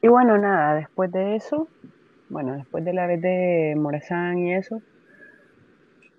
Y 0.00 0.08
bueno, 0.08 0.38
nada, 0.38 0.76
después 0.76 1.12
de 1.12 1.36
eso, 1.36 1.68
bueno, 2.30 2.54
después 2.54 2.86
de 2.86 2.94
la 2.94 3.06
vez 3.06 3.20
de 3.20 3.74
Morazán 3.76 4.38
y 4.38 4.54
eso, 4.54 4.80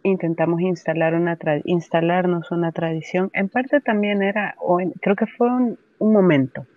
intentamos 0.04 0.62
instalar 0.62 1.16
una 1.16 1.40
instalarnos 1.64 2.52
una 2.52 2.72
tradición. 2.72 3.32
En 3.34 3.50
parte 3.50 3.82
también 3.82 4.22
era, 4.22 4.56
creo 5.02 5.16
que 5.16 5.26
fue 5.26 5.48
un, 5.50 5.80
momento 6.00 6.68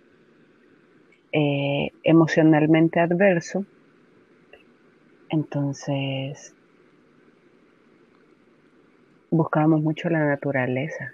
eh, 1.31 1.91
emocionalmente 2.03 2.99
adverso. 2.99 3.67
Entonces, 5.29 6.55
buscábamos 9.31 9.81
mucho 9.81 10.09
la 10.09 10.25
naturaleza. 10.25 11.13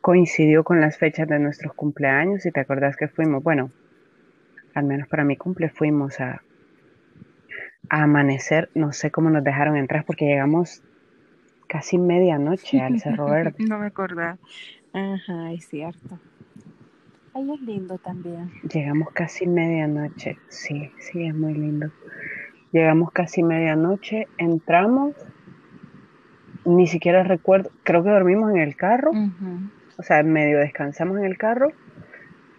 Coincidió 0.00 0.64
con 0.64 0.80
las 0.80 0.96
fechas 0.96 1.28
de 1.28 1.38
nuestros 1.38 1.74
cumpleaños 1.74 2.46
y 2.46 2.50
te 2.50 2.60
acordás 2.60 2.96
que 2.96 3.08
fuimos, 3.08 3.42
bueno, 3.42 3.70
al 4.74 4.84
menos 4.84 5.08
para 5.08 5.24
mi 5.24 5.36
cumple 5.36 5.68
fuimos 5.68 6.20
a, 6.20 6.42
a 7.90 8.02
amanecer, 8.02 8.70
no 8.74 8.92
sé 8.92 9.10
cómo 9.10 9.30
nos 9.30 9.44
dejaron 9.44 9.76
entrar 9.76 10.04
porque 10.06 10.26
llegamos 10.26 10.82
casi 11.68 11.98
medianoche 11.98 12.80
al 12.80 12.98
Cerro 13.00 13.26
Verde. 13.26 13.54
no 13.58 13.78
me 13.78 13.86
acordaba. 13.86 14.38
Ajá, 14.92 15.52
es 15.52 15.66
cierto. 15.68 16.18
Ahí 17.34 17.52
es 17.52 17.60
lindo 17.60 17.98
también. 17.98 18.50
Llegamos 18.72 19.08
casi 19.12 19.46
medianoche, 19.46 20.38
sí, 20.48 20.90
sí, 20.98 21.26
es 21.26 21.34
muy 21.34 21.54
lindo. 21.54 21.90
Llegamos 22.72 23.12
casi 23.12 23.42
medianoche, 23.42 24.28
entramos, 24.36 25.14
ni 26.64 26.86
siquiera 26.86 27.22
recuerdo, 27.22 27.70
creo 27.82 28.04
que 28.04 28.10
dormimos 28.10 28.50
en 28.50 28.58
el 28.58 28.76
carro, 28.76 29.10
o 29.96 30.02
sea, 30.02 30.22
medio 30.22 30.58
descansamos 30.58 31.18
en 31.18 31.24
el 31.24 31.38
carro, 31.38 31.72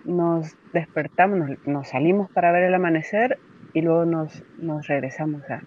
nos 0.06 0.56
despertamos, 0.74 1.50
nos, 1.65 1.88
salimos 1.89 2.30
para 2.32 2.52
ver 2.52 2.63
el 2.63 2.74
amanecer 2.74 3.38
y 3.74 3.82
luego 3.82 4.06
nos, 4.06 4.43
nos 4.58 4.88
regresamos 4.88 5.43
a, 5.50 5.62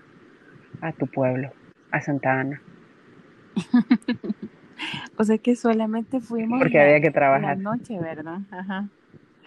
a 0.81 0.93
tu 0.93 1.07
pueblo, 1.07 1.53
a 1.93 2.01
Santa 2.01 2.41
Ana. 2.41 2.61
o 5.19 5.25
sea 5.25 5.39
que 5.39 5.55
solamente 5.55 6.21
fuimos 6.21 6.59
porque 6.59 6.81
había 6.81 7.01
que 7.01 7.11
trabajar 7.11 7.57
la 7.59 7.63
noche, 7.63 7.99
¿verdad? 7.99 8.41
Ajá. 8.51 8.89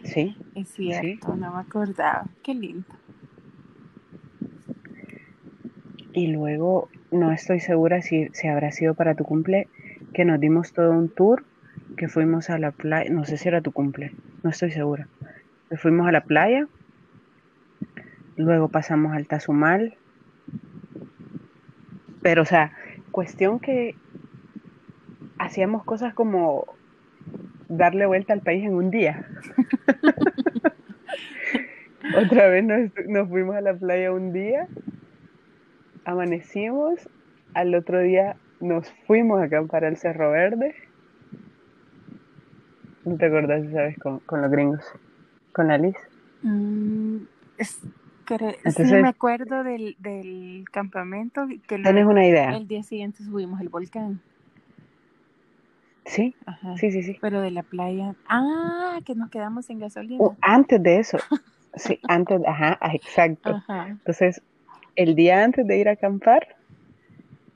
Sí. 0.04 0.38
Es 0.54 0.70
cierto, 0.70 1.36
no 1.36 1.54
me 1.54 1.62
acordaba. 1.62 2.26
Qué 2.44 2.54
lindo. 2.54 2.86
Y 6.16 6.28
luego, 6.28 6.88
no 7.12 7.34
estoy 7.34 7.60
segura 7.60 8.02
si, 8.02 8.30
si 8.30 8.48
habrá 8.48 8.72
sido 8.72 8.94
para 8.94 9.16
tu 9.16 9.26
cumple, 9.26 9.68
que 10.14 10.24
nos 10.24 10.40
dimos 10.40 10.72
todo 10.72 10.92
un 10.92 11.10
tour, 11.10 11.44
que 11.98 12.08
fuimos 12.08 12.50
a 12.50 12.58
la 12.58 12.72
playa, 12.72 13.10
no 13.12 13.26
sé 13.26 13.38
si 13.38 13.50
era 13.50 13.62
tu 13.62 13.74
cumple, 13.74 14.14
no 14.42 14.50
estoy 14.50 14.72
segura. 14.72 15.10
Que 15.70 15.76
fuimos 15.76 16.08
a 16.08 16.14
la 16.14 16.22
playa, 16.22 16.68
luego 18.38 18.70
pasamos 18.70 19.14
al 19.14 19.28
Tazumal, 19.28 19.96
pero 22.22 22.44
o 22.44 22.46
sea, 22.46 22.72
cuestión 23.12 23.60
que 23.60 23.96
hacíamos 25.38 25.84
cosas 25.84 26.14
como 26.14 26.66
darle 27.68 28.06
vuelta 28.06 28.34
al 28.34 28.42
país 28.42 28.64
en 28.64 28.74
un 28.74 28.90
día. 28.90 29.28
Otra 32.18 32.48
vez 32.48 32.64
nos, 32.64 33.28
fuimos 33.28 33.56
a 33.56 33.62
la 33.62 33.74
playa 33.74 34.14
un 34.14 34.32
día, 34.32 34.68
amanecimos, 36.06 37.10
al 37.54 37.76
otro 37.76 38.00
día 38.00 38.38
nos 38.60 38.92
fuimos 39.06 39.42
a 39.42 39.46
acampar 39.46 39.86
al 39.86 39.98
Cerro 39.98 40.32
Verde. 40.32 40.76
¿No 43.04 43.18
te 43.18 43.26
acordás, 43.26 43.64
sabes, 43.72 43.98
con, 44.00 44.20
con 44.20 44.42
los 44.42 44.50
gringos? 44.50 44.84
¿Con 45.54 45.68
Liz? 45.82 45.96
Mm, 46.42 47.18
sí, 47.60 48.84
me 48.84 49.08
acuerdo 49.08 49.64
del, 49.64 49.96
del 50.00 50.66
campamento. 50.72 51.48
Que 51.68 51.78
¿Tienes 51.78 52.06
una 52.06 52.26
idea? 52.26 52.56
El 52.56 52.68
día 52.68 52.84
siguiente 52.84 53.24
subimos 53.24 53.62
el 53.62 53.70
volcán. 53.70 54.20
Sí, 56.06 56.36
sí, 56.78 56.92
sí, 56.92 57.04
sí. 57.04 57.18
Pero 57.20 57.42
de 57.42 57.52
la 57.52 57.64
playa. 57.64 58.16
Ah, 58.28 59.00
que 59.06 59.16
nos 59.16 59.30
quedamos 59.30 59.66
sin 59.66 59.80
gasolina. 59.80 60.24
Uh, 60.24 60.36
antes 60.42 60.82
de 60.82 61.00
eso. 61.00 61.18
sí, 61.76 62.00
antes, 62.08 62.42
ajá, 62.46 62.78
exacto. 62.94 63.62
Entonces, 63.88 64.42
el 64.96 65.16
día 65.16 65.44
antes 65.44 65.68
de 65.68 65.78
ir 65.78 65.90
a 65.90 65.94
acampar, 65.94 66.56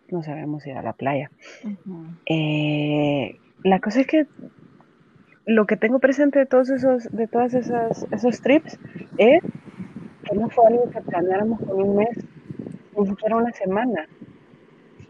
no 0.09 0.23
sabemos 0.23 0.65
ir 0.65 0.73
a 0.73 0.81
la 0.81 0.93
playa. 0.93 1.29
Eh, 2.25 3.37
la 3.63 3.79
cosa 3.79 4.01
es 4.01 4.07
que 4.07 4.27
lo 5.45 5.65
que 5.65 5.77
tengo 5.77 5.99
presente 5.99 6.39
de 6.39 6.45
todos 6.45 6.69
esos, 6.69 7.11
de 7.11 7.27
todas 7.27 7.53
esas, 7.53 8.05
esos 8.11 8.41
trips 8.41 8.79
es 9.17 9.41
que 10.23 10.35
no 10.35 10.49
fue 10.49 10.67
algo 10.67 10.89
que 10.89 11.01
planeáramos 11.01 11.59
con 11.61 11.81
un 11.81 11.95
mes, 11.97 12.17
ni 12.97 13.07
siquiera 13.07 13.37
una 13.37 13.51
semana, 13.53 14.07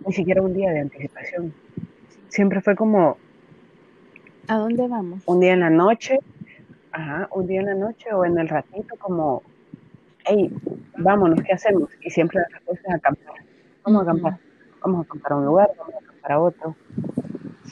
ni 0.06 0.14
siquiera 0.14 0.42
un 0.42 0.54
día 0.54 0.72
de 0.72 0.82
anticipación. 0.82 1.54
Siempre 2.30 2.62
fue 2.62 2.76
como, 2.76 3.18
¿A 4.50 4.58
dónde 4.58 4.88
vamos? 4.88 5.22
Un 5.28 5.42
día 5.42 5.54
en 5.54 5.60
la 5.60 5.70
noche, 5.70 6.18
ajá, 6.92 7.28
un 7.32 7.46
día 7.46 7.60
en 7.60 7.68
la 7.68 7.76
noche 7.76 8.12
o 8.12 8.26
en 8.26 8.36
el 8.40 8.50
ratito 8.50 8.96
como, 8.98 9.44
hey, 10.30 10.54
vámonos, 10.98 11.42
¿qué 11.42 11.54
hacemos? 11.54 11.90
Y 12.02 12.10
siempre 12.10 12.40
la 12.40 12.48
respuesta 12.58 12.90
es 12.90 12.96
acampar. 12.96 13.34
Vamos 13.84 14.00
a 14.00 14.04
acampar, 14.04 14.38
vamos 14.82 15.00
a 15.00 15.04
acampar 15.04 15.32
a 15.32 15.36
un 15.38 15.46
lugar, 15.46 15.70
vamos 15.78 15.96
a 15.96 15.98
acampar 15.98 16.32
a 16.32 16.40
otro, 16.40 16.76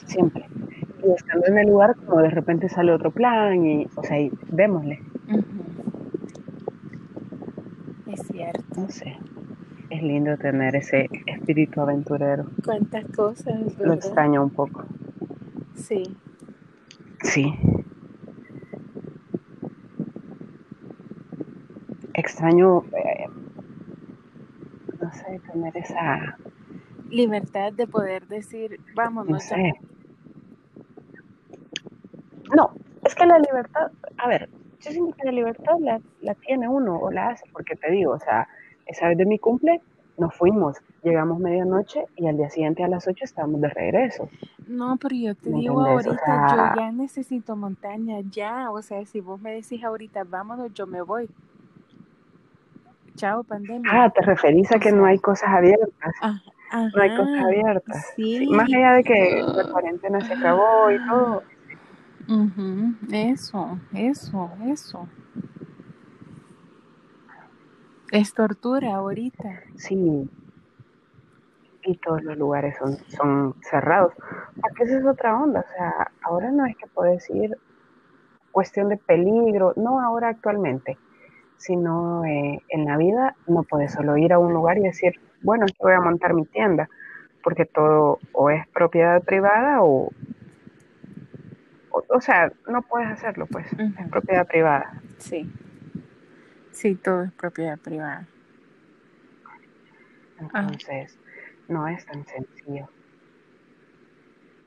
siempre. 0.06 0.44
Y 1.04 1.12
estando 1.12 1.46
en 1.46 1.58
el 1.58 1.68
lugar, 1.68 1.94
como 1.94 2.20
de 2.20 2.30
repente 2.30 2.68
sale 2.68 2.92
otro 2.92 3.10
plan 3.12 3.64
y, 3.64 3.86
o 3.94 4.02
sea, 4.02 4.18
y 4.18 4.32
démosle. 4.48 5.00
Es 8.06 8.26
cierto. 8.26 8.80
No 8.80 8.88
sé. 8.88 9.16
Es 9.90 10.02
lindo 10.02 10.36
tener 10.36 10.74
ese 10.76 11.08
espíritu 11.26 11.80
aventurero. 11.80 12.46
Cuántas 12.64 13.04
cosas. 13.14 13.78
Lo 13.78 13.94
extraño 13.94 14.42
un 14.42 14.50
poco. 14.50 14.84
Sí. 15.76 16.02
Sí. 17.22 17.54
Extraño, 22.18 22.82
eh, 22.96 23.26
no 25.00 25.12
sé, 25.12 25.40
tener 25.52 25.76
esa 25.76 26.36
libertad 27.10 27.72
de 27.72 27.86
poder 27.86 28.26
decir, 28.26 28.80
vamos, 28.96 29.28
no 29.28 29.38
sé. 29.38 29.74
No, 32.56 32.72
es 33.04 33.14
que 33.14 33.24
la 33.24 33.38
libertad, 33.38 33.92
a 34.16 34.26
ver, 34.26 34.48
yo 34.80 34.90
siento 34.90 35.14
que 35.16 35.26
la 35.26 35.32
libertad 35.32 35.74
la, 35.78 36.00
la 36.20 36.34
tiene 36.34 36.68
uno 36.68 36.98
o 36.98 37.12
la 37.12 37.28
hace, 37.28 37.44
porque 37.52 37.76
te 37.76 37.92
digo, 37.92 38.14
o 38.14 38.18
sea, 38.18 38.48
esa 38.86 39.06
vez 39.06 39.16
de 39.16 39.24
mi 39.24 39.38
cumple 39.38 39.80
nos 40.16 40.34
fuimos, 40.34 40.76
llegamos 41.04 41.38
medianoche 41.38 42.04
y 42.16 42.26
al 42.26 42.36
día 42.36 42.50
siguiente 42.50 42.82
a 42.82 42.88
las 42.88 43.06
8 43.06 43.24
estábamos 43.26 43.60
de 43.60 43.68
regreso. 43.68 44.28
No, 44.66 44.96
pero 44.96 45.14
yo 45.14 45.34
te 45.36 45.50
digo 45.50 45.80
ahorita, 45.80 46.74
yo 46.74 46.80
ya 46.80 46.90
necesito 46.90 47.54
montaña, 47.54 48.22
ya, 48.28 48.72
o 48.72 48.82
sea, 48.82 49.06
si 49.06 49.20
vos 49.20 49.40
me 49.40 49.52
decís 49.52 49.84
ahorita, 49.84 50.24
vámonos, 50.24 50.74
yo 50.74 50.88
me 50.88 51.00
voy. 51.00 51.28
Chao, 53.18 53.42
pandemia. 53.42 53.90
Ah, 53.92 54.10
te 54.10 54.22
referís 54.22 54.70
a 54.70 54.78
que 54.78 54.92
no 54.92 55.04
hay 55.04 55.18
cosas 55.18 55.48
abiertas. 55.48 56.14
Ah, 56.22 56.40
no 56.94 57.02
hay 57.02 57.16
cosas 57.16 57.44
abiertas. 57.44 58.12
Sí. 58.14 58.46
Más 58.48 58.68
allá 58.68 58.92
de 58.92 59.02
que 59.02 59.42
la 59.42 59.68
cuarentena 59.72 60.20
se 60.20 60.34
acabó 60.34 60.90
y 60.92 60.98
todo. 61.08 61.42
Eso, 63.10 63.78
eso, 63.92 64.50
eso. 64.66 65.08
Es 68.12 68.32
tortura 68.34 68.94
ahorita. 68.94 69.62
Sí. 69.74 70.30
Y 71.82 71.96
todos 71.96 72.22
los 72.22 72.38
lugares 72.38 72.76
son, 72.78 72.98
son 73.08 73.56
cerrados. 73.62 74.12
Porque 74.60 74.84
esa 74.84 74.98
es 74.98 75.06
otra 75.06 75.36
onda. 75.36 75.66
O 75.68 75.72
sea, 75.76 76.12
ahora 76.22 76.52
no 76.52 76.66
es 76.66 76.76
que 76.76 76.86
puedes 76.86 77.28
ir 77.30 77.58
cuestión 78.52 78.88
de 78.88 78.96
peligro, 78.96 79.72
no 79.76 80.00
ahora 80.00 80.28
actualmente, 80.28 80.98
sino 81.58 82.24
eh, 82.24 82.62
en 82.68 82.84
la 82.86 82.96
vida 82.96 83.36
no 83.46 83.64
puedes 83.64 83.92
solo 83.92 84.16
ir 84.16 84.32
a 84.32 84.38
un 84.38 84.54
lugar 84.54 84.78
y 84.78 84.82
decir, 84.82 85.20
bueno, 85.42 85.64
aquí 85.64 85.76
voy 85.80 85.92
a 85.92 86.00
montar 86.00 86.32
mi 86.32 86.46
tienda, 86.46 86.88
porque 87.42 87.66
todo 87.66 88.18
o 88.32 88.50
es 88.50 88.66
propiedad 88.68 89.22
privada 89.22 89.82
o, 89.82 90.10
o, 91.90 92.20
sea, 92.20 92.52
no 92.68 92.82
puedes 92.82 93.08
hacerlo, 93.08 93.46
pues, 93.46 93.66
es 93.72 94.08
propiedad 94.08 94.46
privada. 94.46 95.02
Sí. 95.18 95.50
Sí, 96.70 96.94
todo 96.94 97.24
es 97.24 97.32
propiedad 97.32 97.76
privada. 97.78 98.26
Entonces, 100.40 101.18
no 101.66 101.88
es 101.88 102.06
tan 102.06 102.24
sencillo. 102.24 102.88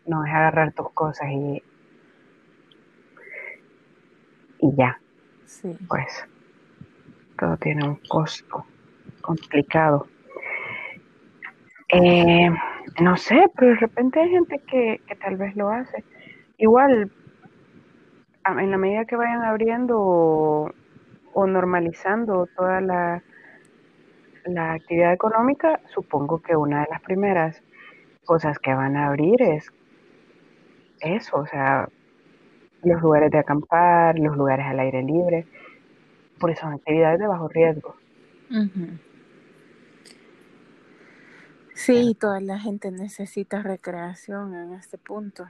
No 0.05 0.25
es 0.25 0.33
agarrar 0.33 0.73
tus 0.73 0.91
cosas 0.91 1.29
y, 1.31 1.63
y 4.59 4.75
ya. 4.75 4.99
Sí. 5.45 5.77
Pues 5.87 6.25
todo 7.41 7.57
tiene 7.57 7.83
un 7.83 7.95
costo 8.07 8.63
complicado. 9.21 10.05
Eh, 11.89 12.49
no 13.01 13.17
sé, 13.17 13.45
pero 13.57 13.71
de 13.71 13.77
repente 13.77 14.19
hay 14.19 14.29
gente 14.29 14.59
que, 14.59 15.01
que 15.07 15.15
tal 15.15 15.37
vez 15.37 15.55
lo 15.55 15.69
hace. 15.69 16.03
Igual, 16.59 17.11
en 18.45 18.71
la 18.71 18.77
medida 18.77 19.05
que 19.05 19.15
vayan 19.15 19.41
abriendo 19.41 19.97
o 21.33 21.47
normalizando 21.47 22.47
toda 22.55 22.79
la, 22.79 23.23
la 24.45 24.73
actividad 24.73 25.11
económica, 25.11 25.79
supongo 25.93 26.43
que 26.43 26.55
una 26.55 26.81
de 26.81 26.87
las 26.91 27.01
primeras 27.01 27.63
cosas 28.23 28.59
que 28.59 28.73
van 28.73 28.95
a 28.97 29.07
abrir 29.07 29.41
es 29.41 29.71
eso, 30.99 31.37
o 31.37 31.47
sea, 31.47 31.89
los 32.83 33.01
lugares 33.01 33.31
de 33.31 33.39
acampar, 33.39 34.19
los 34.19 34.37
lugares 34.37 34.67
al 34.67 34.79
aire 34.79 35.01
libre, 35.01 35.47
por 36.41 36.49
eso 36.49 36.61
son 36.61 36.73
actividades 36.73 37.19
de 37.19 37.27
bajo 37.27 37.47
riesgo. 37.47 37.95
Sí, 41.73 42.17
toda 42.19 42.41
la 42.41 42.59
gente 42.59 42.91
necesita 42.91 43.61
recreación 43.61 44.53
en 44.55 44.73
este 44.73 44.97
punto. 44.97 45.45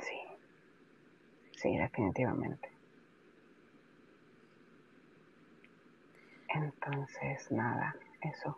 Sí, 0.00 0.16
sí, 1.56 1.76
definitivamente. 1.76 2.70
Entonces, 6.48 7.50
nada, 7.50 7.96
eso. 8.22 8.56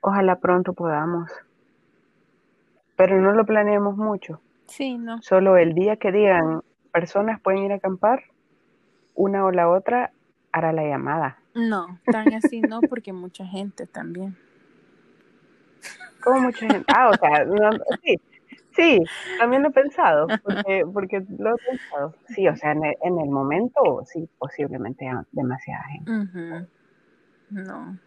Ojalá 0.00 0.36
pronto 0.40 0.72
podamos. 0.72 1.30
Pero 2.96 3.20
no 3.20 3.32
lo 3.32 3.44
planeemos 3.44 3.96
mucho. 3.96 4.40
Sí, 4.66 4.96
no. 4.96 5.20
Solo 5.22 5.56
el 5.56 5.74
día 5.74 5.96
que 5.96 6.12
digan 6.12 6.62
personas 6.92 7.40
pueden 7.40 7.64
ir 7.64 7.72
a 7.72 7.76
acampar, 7.76 8.22
una 9.14 9.44
o 9.44 9.50
la 9.50 9.68
otra 9.68 10.12
hará 10.52 10.72
la 10.72 10.84
llamada. 10.84 11.38
No, 11.54 11.98
tan 12.04 12.32
así 12.34 12.60
no, 12.60 12.80
porque 12.80 13.12
mucha 13.12 13.44
gente 13.44 13.86
también. 13.86 14.36
¿Cómo 16.22 16.40
mucha 16.40 16.66
gente? 16.66 16.84
Ah, 16.94 17.10
o 17.10 17.14
sea, 17.14 17.46
sí, 18.02 18.20
sí, 18.70 19.04
también 19.38 19.62
lo 19.62 19.68
he 19.68 19.72
pensado, 19.72 20.28
porque, 20.42 20.84
porque 20.92 21.24
lo 21.38 21.54
he 21.54 21.58
pensado. 21.68 22.14
Sí, 22.28 22.46
o 22.48 22.56
sea, 22.56 22.72
en 22.72 22.84
el, 22.84 23.28
momento, 23.28 24.02
sí, 24.06 24.28
posiblemente 24.38 25.10
demasiada 25.32 25.84
gente. 25.84 26.68
No. 27.50 27.98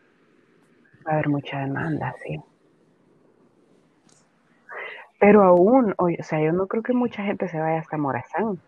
Va 1.05 1.11
a 1.11 1.13
haber 1.13 1.29
mucha 1.29 1.59
demanda, 1.59 2.15
sí. 2.23 2.39
Pero 5.19 5.43
aún, 5.43 5.93
o 5.97 6.09
sea, 6.21 6.41
yo 6.41 6.51
no 6.51 6.67
creo 6.67 6.83
que 6.83 6.93
mucha 6.93 7.23
gente 7.23 7.47
se 7.47 7.59
vaya 7.59 7.79
hasta 7.79 7.97
Morazán. 7.97 8.59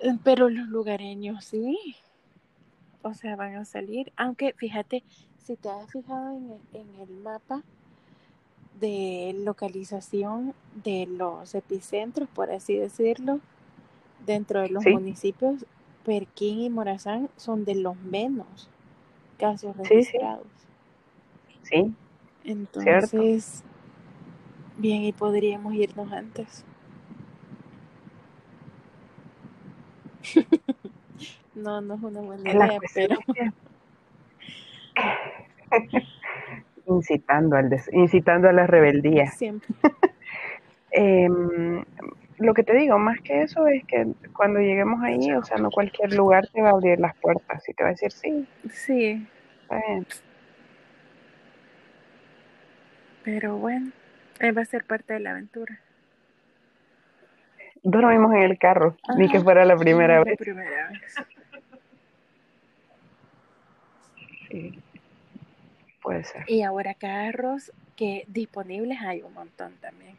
Eh, 0.00 0.16
pero 0.22 0.48
los 0.48 0.68
lugareños 0.68 1.44
sí. 1.44 1.96
O 3.02 3.14
sea, 3.14 3.36
van 3.36 3.56
a 3.56 3.64
salir. 3.64 4.12
Aunque 4.16 4.52
fíjate, 4.54 5.02
si 5.38 5.56
te 5.56 5.70
has 5.70 5.90
fijado 5.90 6.36
en 6.36 6.50
el, 6.50 6.80
en 6.80 7.00
el 7.00 7.10
mapa 7.22 7.62
de 8.80 9.34
localización 9.44 10.54
de 10.82 11.06
los 11.06 11.54
epicentros, 11.54 12.28
por 12.28 12.50
así 12.50 12.76
decirlo, 12.76 13.40
dentro 14.26 14.60
de 14.60 14.70
los 14.70 14.84
municipios, 14.86 15.64
Perquín 16.04 16.60
y 16.60 16.70
Morazán 16.70 17.28
son 17.36 17.64
de 17.64 17.74
los 17.74 17.96
menos 17.96 18.68
casos 19.38 19.76
registrados. 19.76 20.46
Sí. 21.62 21.94
Entonces, 22.44 23.62
bien, 24.78 25.02
y 25.02 25.12
podríamos 25.12 25.74
irnos 25.74 26.10
antes. 26.12 26.64
No, 31.54 31.80
no 31.80 31.94
es 31.94 32.02
una 32.02 32.20
buena 32.20 32.50
idea, 32.50 32.80
pero... 32.94 33.16
incitando, 36.86 37.56
al 37.56 37.70
incitando 37.92 38.48
a 38.48 38.52
la 38.52 38.66
rebeldía. 38.66 39.30
Siempre. 39.30 39.74
Em, 40.92 41.84
lo 42.38 42.52
que 42.52 42.64
te 42.64 42.74
digo, 42.74 42.98
más 42.98 43.20
que 43.20 43.42
eso, 43.42 43.68
es 43.68 43.84
que 43.84 44.08
cuando 44.32 44.58
lleguemos 44.58 45.00
ahí, 45.04 45.30
o 45.32 45.44
sea, 45.44 45.56
no 45.58 45.70
cualquier 45.70 46.12
lugar 46.14 46.48
te 46.48 46.62
va 46.62 46.70
a 46.70 46.72
abrir 46.72 46.98
las 46.98 47.14
puertas 47.16 47.68
y 47.68 47.74
te 47.74 47.84
va 47.84 47.90
a 47.90 47.92
decir 47.92 48.10
sí. 48.10 48.44
Sí. 48.72 49.24
Pero 53.22 53.56
bueno, 53.56 53.92
él 54.40 54.58
va 54.58 54.62
a 54.62 54.64
ser 54.64 54.84
parte 54.84 55.12
de 55.12 55.20
la 55.20 55.30
aventura. 55.30 55.78
Dormimos 57.82 58.32
en 58.34 58.42
el 58.42 58.58
carro, 58.58 58.96
ni 59.16 59.28
que 59.30 59.40
fuera 59.40 59.64
la 59.64 59.76
primera 59.76 60.22
vez. 60.22 60.36
primera 60.36 60.88
vez. 60.90 61.14
Sí. 64.50 64.78
Puede 66.02 66.24
ser. 66.24 66.44
Y 66.48 66.62
ahora 66.62 66.94
carros 66.94 67.72
que 67.96 68.24
disponibles 68.28 68.98
hay 69.00 69.22
un 69.22 69.32
montón 69.34 69.74
también. 69.80 70.16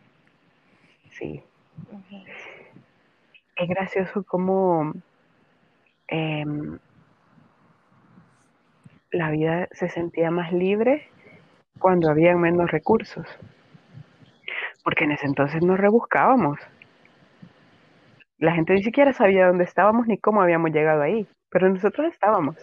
Sí. 1.09 1.43
Es 3.55 3.67
gracioso 3.67 4.23
como 4.23 4.93
em, 6.07 6.79
la 9.11 9.29
vida 9.31 9.67
se 9.71 9.89
sentía 9.89 10.31
más 10.31 10.51
libre 10.53 11.09
cuando 11.79 12.09
había 12.09 12.35
menos 12.35 12.71
recursos. 12.71 13.27
Porque 14.83 15.03
en 15.03 15.11
ese 15.11 15.25
entonces 15.25 15.61
nos 15.63 15.79
rebuscábamos. 15.79 16.59
La 18.41 18.53
gente 18.53 18.73
ni 18.73 18.81
siquiera 18.81 19.13
sabía 19.13 19.45
dónde 19.45 19.65
estábamos 19.65 20.07
ni 20.07 20.17
cómo 20.17 20.41
habíamos 20.41 20.71
llegado 20.71 21.03
ahí, 21.03 21.27
pero 21.51 21.69
nosotros 21.69 22.11
estábamos. 22.11 22.55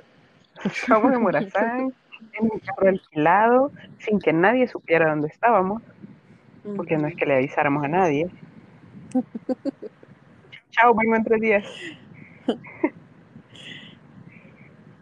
Estábamos 0.65 1.13
en 1.13 1.23
Morazán, 1.23 1.95
en 2.33 2.45
un 2.51 2.59
carro 2.59 2.89
alquilado, 2.89 3.73
sin 3.99 4.19
que 4.19 4.33
nadie 4.33 4.67
supiera 4.67 5.09
dónde 5.09 5.29
estábamos, 5.29 5.81
porque 6.75 6.97
no 6.97 7.07
es 7.07 7.15
que 7.15 7.27
le 7.27 7.37
avisáramos 7.37 7.85
a 7.85 7.89
nadie. 7.89 8.29
Chao, 10.71 10.93
vengo 10.97 11.15
en 11.15 11.23
tres 11.23 11.41
días. 11.41 11.65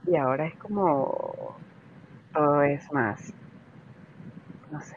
y 0.06 0.14
ahora 0.14 0.46
es 0.46 0.56
como 0.56 1.56
todo 2.34 2.62
es 2.62 2.92
más, 2.92 3.32
no 4.70 4.82
sé. 4.82 4.96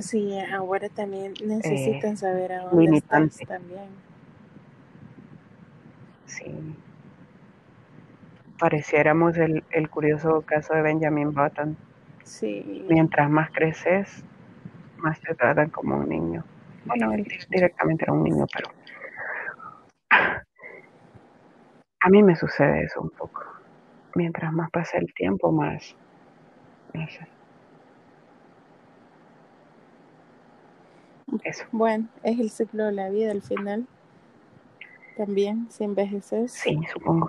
Sí, 0.00 0.38
ahora 0.52 0.90
también 0.90 1.32
necesitan 1.42 2.12
eh, 2.12 2.16
saber 2.18 2.52
a 2.52 2.64
dónde 2.64 2.98
estás 2.98 3.38
también. 3.38 4.07
Sí. 6.28 6.44
Pareciéramos 8.60 9.36
el, 9.36 9.64
el 9.70 9.90
curioso 9.90 10.42
caso 10.42 10.74
de 10.74 10.82
Benjamin 10.82 11.34
Button. 11.34 11.76
Sí. 12.22 12.86
Mientras 12.88 13.28
más 13.28 13.50
creces, 13.50 14.22
más 14.98 15.20
te 15.20 15.34
tratan 15.34 15.70
como 15.70 15.96
un 15.96 16.08
niño. 16.08 16.44
Bueno, 16.84 17.12
él 17.12 17.26
directamente 17.50 18.04
era 18.04 18.12
un 18.12 18.22
niño, 18.22 18.46
pero 18.54 18.70
a 22.00 22.08
mí 22.08 22.22
me 22.22 22.36
sucede 22.36 22.84
eso 22.84 23.00
un 23.00 23.10
poco 23.10 23.48
mientras 24.18 24.52
más 24.52 24.70
pasa 24.70 24.98
el 24.98 25.12
tiempo, 25.14 25.52
más, 25.52 25.94
Eso. 31.44 31.64
Bueno, 31.70 32.08
es 32.24 32.40
el 32.40 32.50
ciclo 32.50 32.86
de 32.86 32.92
la 32.92 33.10
vida 33.10 33.30
al 33.30 33.42
final. 33.42 33.86
También, 35.18 35.66
si 35.68 35.82
envejeces. 35.82 36.52
Sí, 36.52 36.78
supongo. 36.92 37.28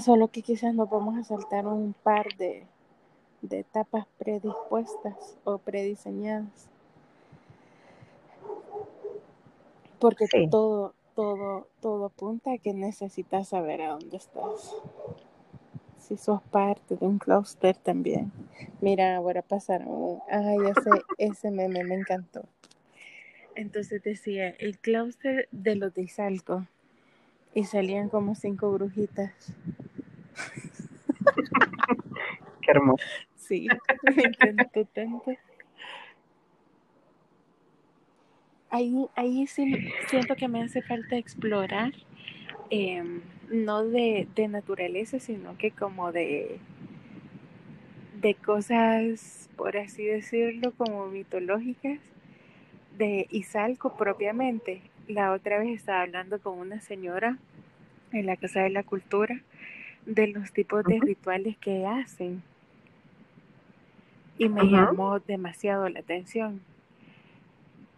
Solo 0.00 0.26
que 0.26 0.42
quizás 0.42 0.74
nos 0.74 0.90
vamos 0.90 1.16
a 1.16 1.22
saltar 1.22 1.68
un 1.68 1.94
par 2.02 2.26
de, 2.36 2.66
de 3.42 3.60
etapas 3.60 4.08
predispuestas 4.18 5.36
o 5.44 5.58
prediseñadas. 5.58 6.68
Porque 10.00 10.26
todo, 10.50 10.94
todo, 11.14 11.68
todo 11.80 12.06
apunta 12.06 12.54
a 12.54 12.58
que 12.58 12.74
necesitas 12.74 13.50
saber 13.50 13.82
a 13.82 13.90
dónde 13.92 14.16
estás. 14.16 14.74
Si 15.96 16.16
sos 16.16 16.42
parte 16.42 16.96
de 16.96 17.06
un 17.06 17.18
clúster 17.18 17.76
también. 17.76 18.32
Mira, 18.80 19.14
ahora 19.14 19.42
pasaron. 19.42 20.18
Ay, 20.28 20.58
ese, 20.76 20.90
ese 21.18 21.50
meme 21.52 21.84
me 21.84 21.94
encantó. 21.94 22.42
Entonces 23.54 24.02
decía, 24.02 24.50
el 24.50 24.78
clúster 24.78 25.48
de 25.50 25.76
los 25.76 25.94
de 25.94 26.02
Izalco. 26.02 26.66
Y 27.54 27.64
salían 27.64 28.08
como 28.08 28.34
cinco 28.34 28.72
brujitas. 28.72 29.32
Qué 32.62 32.70
hermoso. 32.70 33.04
Sí, 33.36 33.66
me 34.16 34.22
encantó 34.22 34.84
tanto. 34.84 35.32
ahí, 38.70 39.06
ahí 39.16 39.46
sí 39.46 39.90
siento 40.08 40.36
que 40.36 40.48
me 40.48 40.62
hace 40.62 40.82
falta 40.82 41.16
explorar, 41.16 41.92
em, 42.70 43.20
no 43.50 43.84
de, 43.84 44.28
naturaleza, 44.48 45.18
sino 45.18 45.58
que 45.58 45.72
como 45.72 46.12
de, 46.12 46.58
de 48.20 48.34
cosas, 48.34 49.50
por 49.56 49.76
así 49.76 50.04
decirlo, 50.04 50.72
como 50.76 51.06
mitológicas, 51.06 51.98
de 53.00 53.26
Izalco 53.30 53.94
propiamente. 53.96 54.82
La 55.08 55.32
otra 55.32 55.58
vez 55.58 55.70
estaba 55.70 56.02
hablando 56.02 56.38
con 56.38 56.58
una 56.58 56.80
señora 56.80 57.38
en 58.12 58.26
la 58.26 58.36
Casa 58.36 58.60
de 58.60 58.68
la 58.68 58.82
Cultura 58.82 59.40
de 60.04 60.26
los 60.26 60.52
tipos 60.52 60.84
de 60.84 61.00
rituales 61.00 61.56
que 61.56 61.86
hacen. 61.86 62.42
Y 64.36 64.50
me 64.50 64.64
llamó 64.64 65.18
demasiado 65.18 65.88
la 65.88 66.00
atención. 66.00 66.60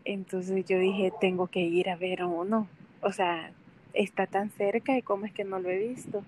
Entonces 0.04 0.64
yo 0.66 0.78
dije, 0.78 1.12
tengo 1.20 1.48
que 1.48 1.60
ir 1.60 1.90
a 1.90 1.96
ver 1.96 2.24
uno. 2.24 2.68
O 3.00 3.10
sea, 3.10 3.50
está 3.94 4.28
tan 4.28 4.50
cerca 4.50 4.96
y 4.96 5.02
cómo 5.02 5.26
es 5.26 5.32
que 5.32 5.42
no 5.42 5.58
lo 5.58 5.68
he 5.68 5.78
visto. 5.78 6.22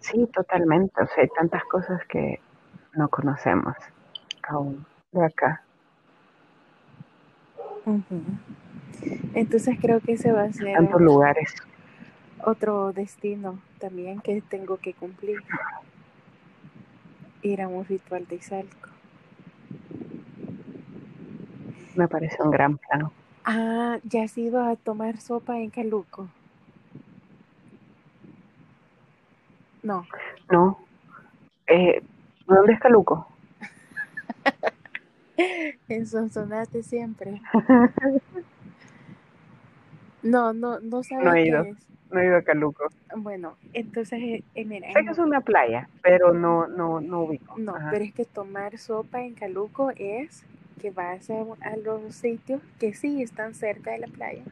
Sí, 0.00 0.28
totalmente. 0.32 1.02
O 1.02 1.06
sea, 1.08 1.24
hay 1.24 1.28
tantas 1.36 1.64
cosas 1.64 2.04
que 2.06 2.38
no 2.94 3.08
conocemos 3.08 3.74
aún 4.44 4.86
de 5.10 5.24
acá. 5.24 5.62
Entonces 9.34 9.78
creo 9.80 10.00
que 10.00 10.12
ese 10.12 10.32
va 10.32 10.42
a 10.44 10.52
ser 10.52 10.74
tantos 10.74 11.00
lugares. 11.00 11.54
otro 12.44 12.92
destino 12.92 13.58
también 13.78 14.20
que 14.20 14.40
tengo 14.42 14.76
que 14.76 14.94
cumplir. 14.94 15.42
Ir 17.42 17.62
a 17.62 17.68
un 17.68 17.84
ritual 17.84 18.26
de 18.28 18.36
Izalco. 18.36 18.88
Me 21.96 22.08
parece 22.08 22.42
un 22.42 22.50
gran 22.50 22.78
plan. 22.78 23.10
Ah, 23.44 23.98
¿ya 24.04 24.22
has 24.22 24.38
ido 24.38 24.62
a 24.62 24.76
tomar 24.76 25.18
sopa 25.18 25.58
en 25.58 25.70
Caluco? 25.70 26.28
No. 29.82 30.06
No. 30.50 30.78
Eh, 31.66 32.00
¿Dónde 32.46 32.74
es 32.74 32.80
Caluco? 32.80 33.26
en 35.88 36.06
Sonsonate 36.06 36.82
siempre. 36.82 37.40
no, 40.22 40.52
no, 40.52 40.80
no 40.80 41.02
sabes 41.02 41.24
no 41.24 41.34
he 41.34 41.46
ido, 41.46 41.64
No 42.10 42.20
he 42.20 42.26
ido 42.26 42.36
a 42.36 42.42
Caluco. 42.42 42.88
Bueno, 43.16 43.56
entonces, 43.72 44.18
eh, 44.20 44.44
eh, 44.54 44.64
mira. 44.64 44.92
Sé 44.92 45.04
que 45.04 45.10
es 45.10 45.18
una 45.18 45.40
playa, 45.40 45.88
pero 46.02 46.32
no, 46.32 46.66
no, 46.66 47.00
no 47.00 47.22
ubico. 47.22 47.56
No, 47.58 47.74
pero 47.90 48.04
es 48.04 48.12
que 48.12 48.24
tomar 48.24 48.78
sopa 48.78 49.22
en 49.22 49.34
Caluco 49.34 49.90
es 49.96 50.44
que 50.80 50.90
vas 50.90 51.30
a, 51.30 51.42
a 51.60 51.76
los 51.76 52.14
sitios 52.14 52.60
que 52.78 52.94
sí 52.94 53.22
están 53.22 53.54
cerca 53.54 53.92
de 53.92 53.98
la 53.98 54.08
playa, 54.08 54.42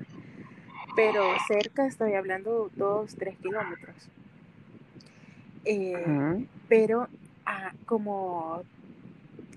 pero 0.94 1.22
cerca 1.48 1.86
estoy 1.86 2.14
hablando 2.14 2.70
dos, 2.76 3.16
tres 3.16 3.36
kilómetros. 3.38 4.10
Eh, 5.64 6.46
pero 6.68 7.08
ah, 7.44 7.72
como 7.86 8.62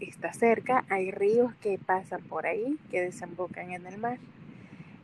está 0.09 0.33
cerca, 0.33 0.85
hay 0.89 1.11
ríos 1.11 1.53
que 1.55 1.77
pasan 1.77 2.21
por 2.23 2.45
ahí, 2.45 2.77
que 2.91 3.01
desembocan 3.01 3.71
en 3.71 3.85
el 3.85 3.97
mar. 3.97 4.17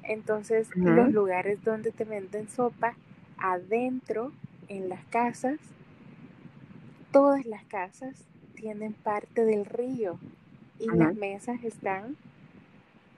Entonces, 0.04 0.70
los 0.76 1.12
lugares 1.12 1.64
donde 1.64 1.92
te 1.92 2.04
venden 2.04 2.50
sopa, 2.50 2.96
adentro, 3.38 4.32
en 4.68 4.90
las 4.90 5.04
casas, 5.06 5.60
todas 7.12 7.46
las 7.46 7.64
casas 7.66 8.24
tienen 8.56 8.94
parte 8.94 9.44
del 9.46 9.66
río 9.66 10.20
y 10.80 10.88
las 10.88 11.16
mesas 11.16 11.64
están 11.64 12.16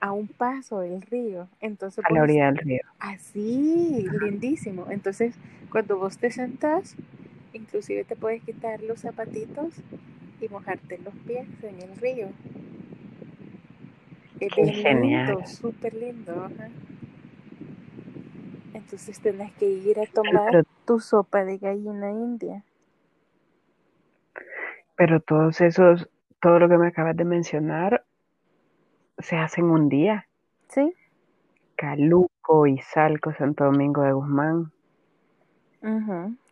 a 0.00 0.12
un 0.12 0.26
paso 0.26 0.80
del 0.80 1.00
río. 1.02 1.48
Entonces, 1.60 2.04
a 2.04 2.12
la 2.12 2.22
orilla 2.22 2.46
del 2.46 2.56
río. 2.56 2.82
Así, 2.98 4.06
lindísimo. 4.20 4.86
Entonces, 4.90 5.34
cuando 5.70 5.96
vos 5.96 6.18
te 6.18 6.30
sentás, 6.30 6.96
inclusive 7.52 8.04
te 8.04 8.16
puedes 8.16 8.42
quitar 8.42 8.82
los 8.82 9.00
zapatitos 9.00 9.74
y 10.42 10.48
mojarte 10.48 10.98
los 10.98 11.14
pies 11.26 11.46
en 11.62 11.80
el 11.80 11.96
río. 11.96 12.28
Es 14.40 14.52
genial. 14.54 15.46
súper 15.46 15.94
lindo. 15.94 16.48
Entonces 18.74 19.20
tenés 19.20 19.52
que 19.52 19.66
ir 19.66 20.00
a 20.00 20.06
tomar 20.06 20.64
tu 20.84 20.98
sopa 20.98 21.44
de 21.44 21.58
gallina 21.58 22.10
india. 22.10 22.64
Pero 24.96 25.20
todos 25.20 25.60
esos 25.60 26.08
todo 26.40 26.58
lo 26.58 26.68
que 26.68 26.76
me 26.76 26.88
acabas 26.88 27.16
de 27.16 27.24
mencionar 27.24 28.04
se 29.18 29.36
hace 29.36 29.60
en 29.60 29.70
un 29.70 29.88
día. 29.88 30.26
Sí. 30.68 30.92
Caluco, 31.76 32.66
Izalco, 32.66 33.32
Santo 33.32 33.64
Domingo 33.64 34.02
de 34.02 34.12
Guzmán. 34.12 34.72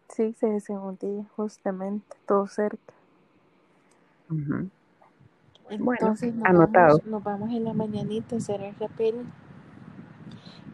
Sí, 0.08 0.32
se 0.38 0.54
hace 0.54 0.72
en 0.72 0.78
un 0.78 0.96
día, 0.96 1.24
justamente, 1.36 2.16
todo 2.26 2.46
cerca. 2.46 2.94
Entonces 5.70 6.34
nos 6.34 6.48
anotado. 6.48 6.98
Vamos, 6.98 7.06
nos 7.06 7.24
vamos 7.24 7.50
en 7.50 7.64
la 7.64 7.72
mañanita 7.72 8.36
a 8.36 8.38
hacer 8.38 8.60
el 8.62 8.74
rapel. 8.76 9.26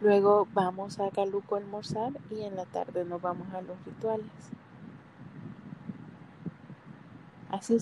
Luego 0.00 0.46
vamos 0.52 1.00
a 1.00 1.10
Caluco 1.10 1.54
a 1.54 1.58
almorzar 1.58 2.12
y 2.30 2.42
en 2.42 2.56
la 2.56 2.66
tarde 2.66 3.04
nos 3.04 3.20
vamos 3.22 3.52
a 3.54 3.62
los 3.62 3.82
rituales. 3.84 4.26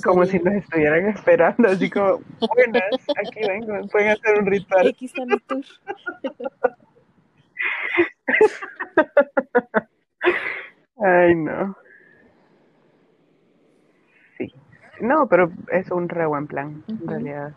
como 0.04 0.24
si 0.24 0.38
nos 0.38 0.54
estuvieran 0.54 1.06
esperando, 1.08 1.68
así 1.68 1.90
como, 1.90 2.20
buenas, 2.54 2.84
aquí 3.16 3.40
vengo, 3.46 3.88
pueden 3.88 4.10
hacer 4.10 4.38
un 4.38 4.46
ritual. 4.46 4.88
Aquí 4.88 5.06
está 5.06 5.26
mi 5.26 5.38
tour. 5.40 5.64
Ay, 10.96 11.34
no. 11.34 11.76
Sí. 14.38 14.52
No, 15.04 15.26
pero 15.26 15.52
es 15.70 15.90
un 15.90 16.08
re 16.08 16.24
buen 16.24 16.46
plan, 16.46 16.82
en 16.88 17.06
realidad. 17.06 17.52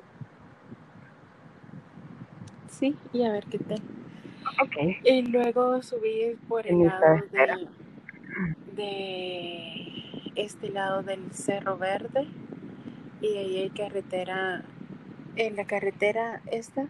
Sí, 2.70 2.94
y 3.14 3.24
a 3.24 3.32
ver 3.32 3.46
qué 3.46 3.58
tal. 3.58 3.82
Ok. 4.62 4.76
Y 5.06 5.22
luego 5.22 5.82
subir 5.82 6.38
por 6.50 6.68
el 6.68 6.84
lado 6.84 7.24
de, 7.32 7.68
de 8.76 10.32
este 10.36 10.70
lado 10.72 11.04
del 11.04 11.32
Cerro 11.32 11.78
Verde 11.78 12.28
y 13.22 13.38
ahí 13.38 13.58
hay 13.60 13.70
carretera, 13.70 14.64
en 15.38 15.56
la 15.56 15.64
carretera 15.64 16.42
esta, 16.48 16.86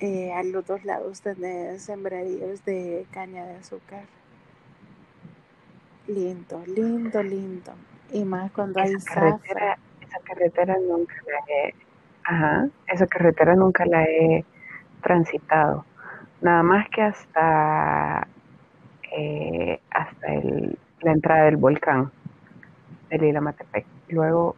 eh, 0.00 0.32
a 0.32 0.42
los 0.44 0.64
dos 0.66 0.82
lados 0.86 1.20
tenés 1.20 1.82
sembradíos 1.82 2.64
de 2.64 3.04
caña 3.10 3.44
de 3.44 3.56
azúcar. 3.56 4.04
Lindo, 6.06 6.64
lindo, 6.66 7.22
lindo. 7.22 7.74
Y 8.12 8.24
más 8.24 8.50
cuando 8.52 8.80
hay 8.80 8.94
carretera, 9.04 9.78
Esa 10.00 10.18
carretera 10.20 10.76
nunca 10.78 11.14
la 11.26 11.54
he, 11.54 11.74
ajá, 12.24 12.68
esa 12.86 13.06
carretera 13.06 13.54
nunca 13.54 13.84
la 13.86 14.04
he 14.04 14.44
transitado. 15.02 15.84
Nada 16.40 16.62
más 16.62 16.88
que 16.88 17.02
hasta, 17.02 18.26
eh, 19.12 19.80
hasta 19.90 20.34
el, 20.34 20.78
la 21.00 21.12
entrada 21.12 21.44
del 21.44 21.56
volcán 21.56 22.10
de 23.10 23.18
Lila 23.18 23.40
Matepec. 23.40 23.86
Luego 24.08 24.56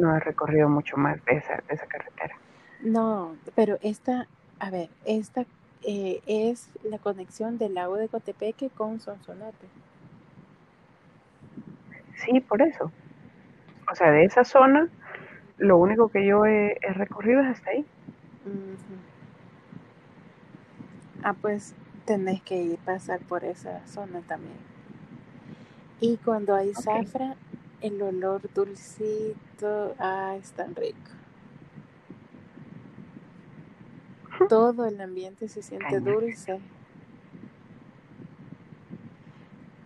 no 0.00 0.16
he 0.16 0.20
recorrido 0.20 0.68
mucho 0.68 0.96
más 0.96 1.24
de 1.24 1.36
esa, 1.36 1.62
esa 1.68 1.86
carretera. 1.86 2.34
No, 2.80 3.36
pero 3.54 3.78
esta, 3.82 4.26
a 4.58 4.70
ver, 4.70 4.90
esta 5.04 5.44
eh, 5.82 6.20
es 6.26 6.70
la 6.82 6.98
conexión 6.98 7.58
del 7.58 7.74
lago 7.74 7.96
de 7.96 8.08
Cotepeque 8.08 8.70
con 8.70 9.00
Sonsonate. 9.00 9.66
Sí, 12.24 12.40
por 12.40 12.62
eso. 12.62 12.90
O 13.90 13.94
sea, 13.94 14.10
de 14.10 14.24
esa 14.24 14.44
zona, 14.44 14.88
lo 15.58 15.78
único 15.78 16.08
que 16.08 16.26
yo 16.26 16.46
he, 16.46 16.78
recorrido 16.94 17.42
es 17.42 17.48
hasta 17.48 17.70
ahí. 17.70 17.84
Ah, 21.22 21.34
pues 21.40 21.74
tenés 22.04 22.42
que 22.42 22.56
ir 22.56 22.78
pasar 22.78 23.20
por 23.20 23.44
esa 23.44 23.86
zona 23.86 24.20
también. 24.20 24.56
Y 26.00 26.16
cuando 26.18 26.54
hay 26.54 26.74
zafra, 26.74 27.36
el 27.80 28.00
olor 28.02 28.42
dulcito, 28.52 29.94
ah, 29.98 30.36
es 30.38 30.52
tan 30.52 30.74
rico. 30.74 30.98
Todo 34.48 34.86
el 34.86 35.00
ambiente 35.00 35.48
se 35.48 35.62
siente 35.62 36.00
dulce. 36.00 36.60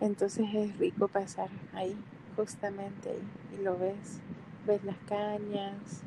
Entonces 0.01 0.47
es 0.53 0.77
rico 0.77 1.07
pasar 1.07 1.49
ahí, 1.73 1.95
justamente 2.39 3.09
ahí, 3.09 3.59
y 3.59 3.63
lo 3.63 3.77
ves, 3.77 4.21
ves 4.65 4.81
las 4.85 4.97
cañas. 5.09 6.03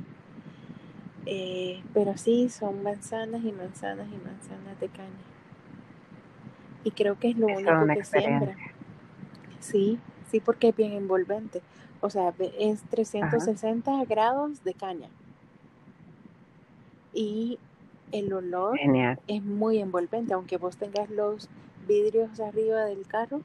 Eh, 1.26 1.83
pero 1.93 2.16
sí, 2.16 2.49
son 2.49 2.83
manzanas 2.83 3.45
y 3.45 3.53
manzanas 3.53 4.09
y 4.09 4.16
manzanas 4.16 4.80
de 4.80 4.89
caña. 4.89 5.11
Y 6.85 6.91
creo 6.93 7.18
que 7.18 7.28
es 7.30 7.37
lo 7.37 7.47
único 7.47 7.87
que 7.95 8.05
siembra. 8.05 8.57
Sí, 9.61 9.99
sí, 10.30 10.41
porque 10.41 10.68
es 10.70 10.76
bien 10.76 10.93
envolvente. 10.93 11.61
O 12.01 12.09
sea, 12.09 12.33
es 12.59 12.83
360 12.85 14.05
grados 14.07 14.64
de 14.64 14.72
caña. 14.72 15.09
Y 17.12 17.59
el 18.11 18.33
olor 18.33 18.80
es 19.28 19.43
muy 19.43 19.78
envolvente, 19.80 20.33
aunque 20.33 20.57
vos 20.57 20.78
tengas 20.78 21.11
los 21.11 21.51
vidrios 21.87 22.41
arriba 22.41 22.87
del 22.87 23.07
carro, 23.07 23.43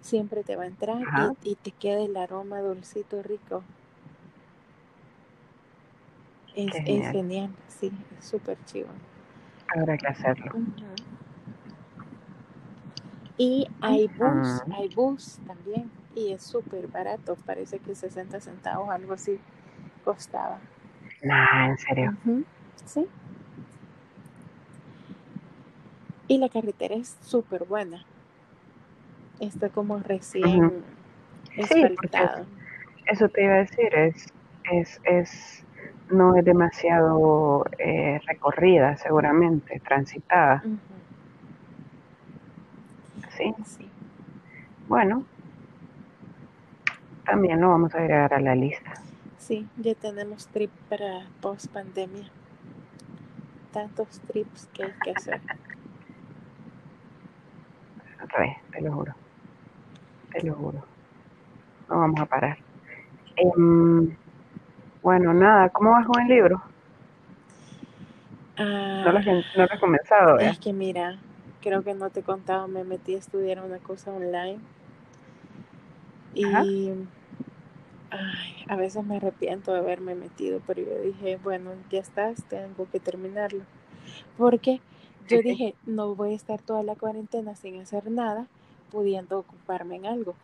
siempre 0.00 0.44
te 0.44 0.56
va 0.56 0.64
a 0.64 0.66
entrar 0.66 1.02
y, 1.42 1.54
te 1.56 1.70
queda 1.72 2.00
el 2.00 2.16
aroma 2.16 2.60
dulcito 2.60 3.22
rico. 3.22 3.62
Es 6.54 6.72
genial, 7.12 7.50
sí, 7.68 7.92
es 8.18 8.24
súper 8.24 8.58
chivo. 8.64 8.88
Habrá 9.74 9.96
que 9.96 10.08
hacerlo. 10.08 10.52
Y 13.36 13.68
hay 13.80 14.08
bus, 14.08 14.62
hay 14.76 14.88
bus 14.88 15.38
también. 15.46 15.90
Y 16.16 16.32
es 16.32 16.42
súper 16.42 16.88
barato, 16.88 17.36
parece 17.46 17.78
que 17.78 17.94
60 17.94 18.40
centavos, 18.40 18.90
algo 18.90 19.12
así, 19.12 19.38
costaba. 20.04 20.58
Nah, 21.22 21.68
en 21.68 21.78
serio. 21.78 22.16
Sí. 22.84 23.06
Y 26.26 26.38
la 26.38 26.48
carretera 26.48 26.96
es 26.96 27.16
súper 27.22 27.64
buena. 27.64 28.04
Está 29.40 29.68
como 29.68 29.98
recién 29.98 30.82
sí, 31.66 31.82
eso 33.06 33.28
te 33.28 33.44
iba 33.44 33.54
a 33.54 33.58
decir, 33.58 33.94
es, 33.94 34.26
es, 34.72 35.00
es 35.04 35.64
no 36.10 36.36
es 36.36 36.44
demasiado 36.44 37.64
eh, 37.78 38.20
recorrida, 38.26 38.96
seguramente, 38.96 39.80
transitada. 39.80 40.62
Sí. 43.36 43.54
bueno, 44.88 45.24
también 47.24 47.60
lo 47.60 47.68
vamos 47.68 47.94
a 47.94 47.98
agregar 47.98 48.34
a 48.34 48.40
la 48.40 48.54
lista. 48.54 48.92
Sí, 49.38 49.66
ya 49.76 49.94
tenemos 49.94 50.46
trip 50.48 50.70
para 50.88 51.22
post 51.40 51.72
pandemia. 51.72 52.28
Tantos 53.72 54.20
trips 54.32 54.68
que 54.74 54.84
hay 54.84 54.92
que 55.04 55.10
hacer. 55.12 55.40
te 58.72 58.80
lo 58.80 58.92
juro. 58.92 59.27
Te 60.32 60.46
lo 60.46 60.54
juro. 60.54 60.84
No 61.88 62.00
vamos 62.00 62.20
a 62.20 62.26
parar. 62.26 62.58
Em, 63.36 64.14
bueno, 65.02 65.32
nada, 65.32 65.68
¿cómo 65.70 65.92
vas 65.92 66.06
con 66.06 66.22
el 66.22 66.28
libro? 66.28 66.62
no, 68.58 69.12
lo, 69.12 69.18
has 69.18 69.78
comenzado, 69.78 70.38
Es 70.40 70.58
que 70.58 70.72
mira, 70.72 71.16
creo 71.62 71.84
que 71.84 71.94
no 71.94 72.10
te 72.10 72.20
he 72.20 72.22
contado, 72.24 72.66
me 72.66 72.82
metí 72.82 73.14
a 73.14 73.18
estudiar 73.18 73.62
una 73.62 73.78
cosa 73.78 74.12
online. 74.12 74.58
Y 76.34 76.44
a 78.68 78.76
veces 78.76 79.04
me 79.04 79.16
arrepiento 79.16 79.72
de 79.72 79.78
haberme 79.78 80.14
metido, 80.14 80.60
pero 80.66 80.82
yo 80.82 81.00
dije, 81.02 81.38
bueno, 81.42 81.70
ya 81.90 82.00
estás, 82.00 82.44
tengo 82.44 82.88
que 82.90 83.00
terminarlo. 83.00 83.64
Porque 84.36 84.80
yo 85.28 85.40
dije, 85.42 85.74
no 85.86 86.14
voy 86.14 86.32
a 86.32 86.36
estar 86.36 86.60
toda 86.60 86.82
la 86.82 86.94
cuarentena 86.94 87.54
sin 87.56 87.80
hacer 87.80 88.10
nada, 88.10 88.46
pudiendo 88.90 89.38
ocuparme 89.38 89.96
en 89.96 90.06
algo. 90.06 90.34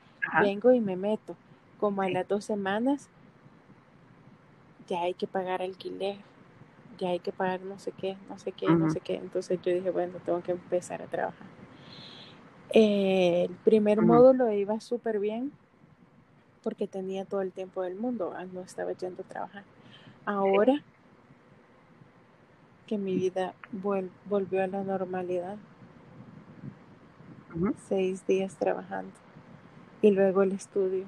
Vengo 0.40 0.72
y 0.72 0.80
me 0.80 0.96
meto. 0.96 1.36
Como 1.78 2.02
a 2.02 2.08
las 2.08 2.26
dos 2.26 2.44
semanas, 2.44 3.08
ya 4.86 5.02
hay 5.02 5.14
que 5.14 5.26
pagar 5.26 5.62
alquiler, 5.62 6.16
ya 6.98 7.10
hay 7.10 7.18
que 7.18 7.32
pagar 7.32 7.60
no 7.62 7.78
sé 7.78 7.92
qué, 7.92 8.16
no 8.28 8.38
sé 8.38 8.52
qué, 8.52 8.68
no 8.68 8.90
sé 8.90 9.00
qué. 9.00 9.16
Entonces 9.16 9.60
yo 9.62 9.72
dije, 9.72 9.90
bueno, 9.90 10.14
tengo 10.24 10.42
que 10.42 10.52
empezar 10.52 11.02
a 11.02 11.06
trabajar. 11.06 11.46
el 12.70 13.50
primer 13.64 14.02
módulo 14.02 14.50
iba 14.52 14.80
súper 14.80 15.18
bien 15.20 15.52
porque 16.62 16.88
tenía 16.88 17.24
todo 17.26 17.42
el 17.42 17.52
tiempo 17.52 17.82
del 17.82 17.94
mundo, 17.94 18.32
ah, 18.34 18.46
no 18.46 18.62
estaba 18.62 18.92
yendo 18.92 19.22
a 19.22 19.26
trabajar. 19.26 19.64
Ahora 20.24 20.82
que 22.86 22.98
mi 22.98 23.14
vida 23.14 23.54
volvió 24.28 24.62
a 24.62 24.66
la 24.66 24.82
normalidad, 24.82 25.56
seis 27.88 28.26
días 28.26 28.56
trabajando 28.56 29.12
y 30.02 30.10
luego 30.10 30.42
el 30.42 30.52
estudio. 30.52 31.04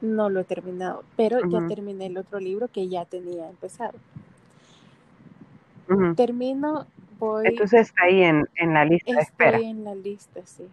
No 0.00 0.28
lo 0.28 0.40
he 0.40 0.44
terminado, 0.44 1.04
pero 1.16 1.40
ya 1.48 1.66
terminé 1.66 2.06
el 2.06 2.18
otro 2.18 2.38
libro 2.38 2.68
que 2.68 2.86
ya 2.86 3.06
tenía 3.06 3.48
empezado. 3.48 3.98
Termino, 6.16 6.86
voy. 7.18 7.46
Entonces 7.46 7.88
está 7.88 8.04
ahí 8.04 8.22
en, 8.22 8.46
la 8.74 8.84
lista 8.84 9.12
de 9.12 9.20
espera. 9.20 9.58
En 9.58 9.84
la 9.84 9.94
lista, 9.94 10.40
sí. 10.44 10.68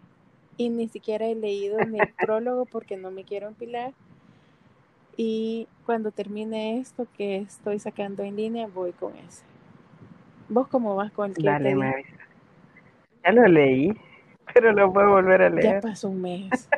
Y 0.58 0.70
ni 0.70 0.88
siquiera 0.90 1.26
he 1.26 1.36
leído 1.36 1.80
mi 1.86 2.00
prólogo 2.20 2.66
porque 2.66 2.98
no 2.98 3.12
me 3.12 3.24
quiero 3.24 3.48
empilar. 3.48 3.94
Y 5.16 5.68
cuando 5.86 6.12
termine 6.12 6.80
esto 6.80 7.08
que 7.16 7.38
estoy 7.38 7.80
sacando 7.80 8.24
en 8.24 8.36
línea, 8.36 8.68
voy 8.68 8.92
con 8.92 9.16
ese. 9.16 9.44
¿Vos 10.50 10.68
cómo 10.68 10.96
vas 10.96 11.12
con 11.12 11.30
el 11.30 11.36
que 11.36 11.44
Dale, 11.44 11.76
Ya 13.24 13.32
lo 13.32 13.48
leí, 13.48 13.94
pero 14.54 14.72
lo 14.74 14.92
puedo 14.92 15.12
volver 15.12 15.42
a 15.42 15.50
leer. 15.50 15.76
Ya 15.76 15.82
pasó 15.82 16.10
un 16.10 16.22
mes. 16.22 16.70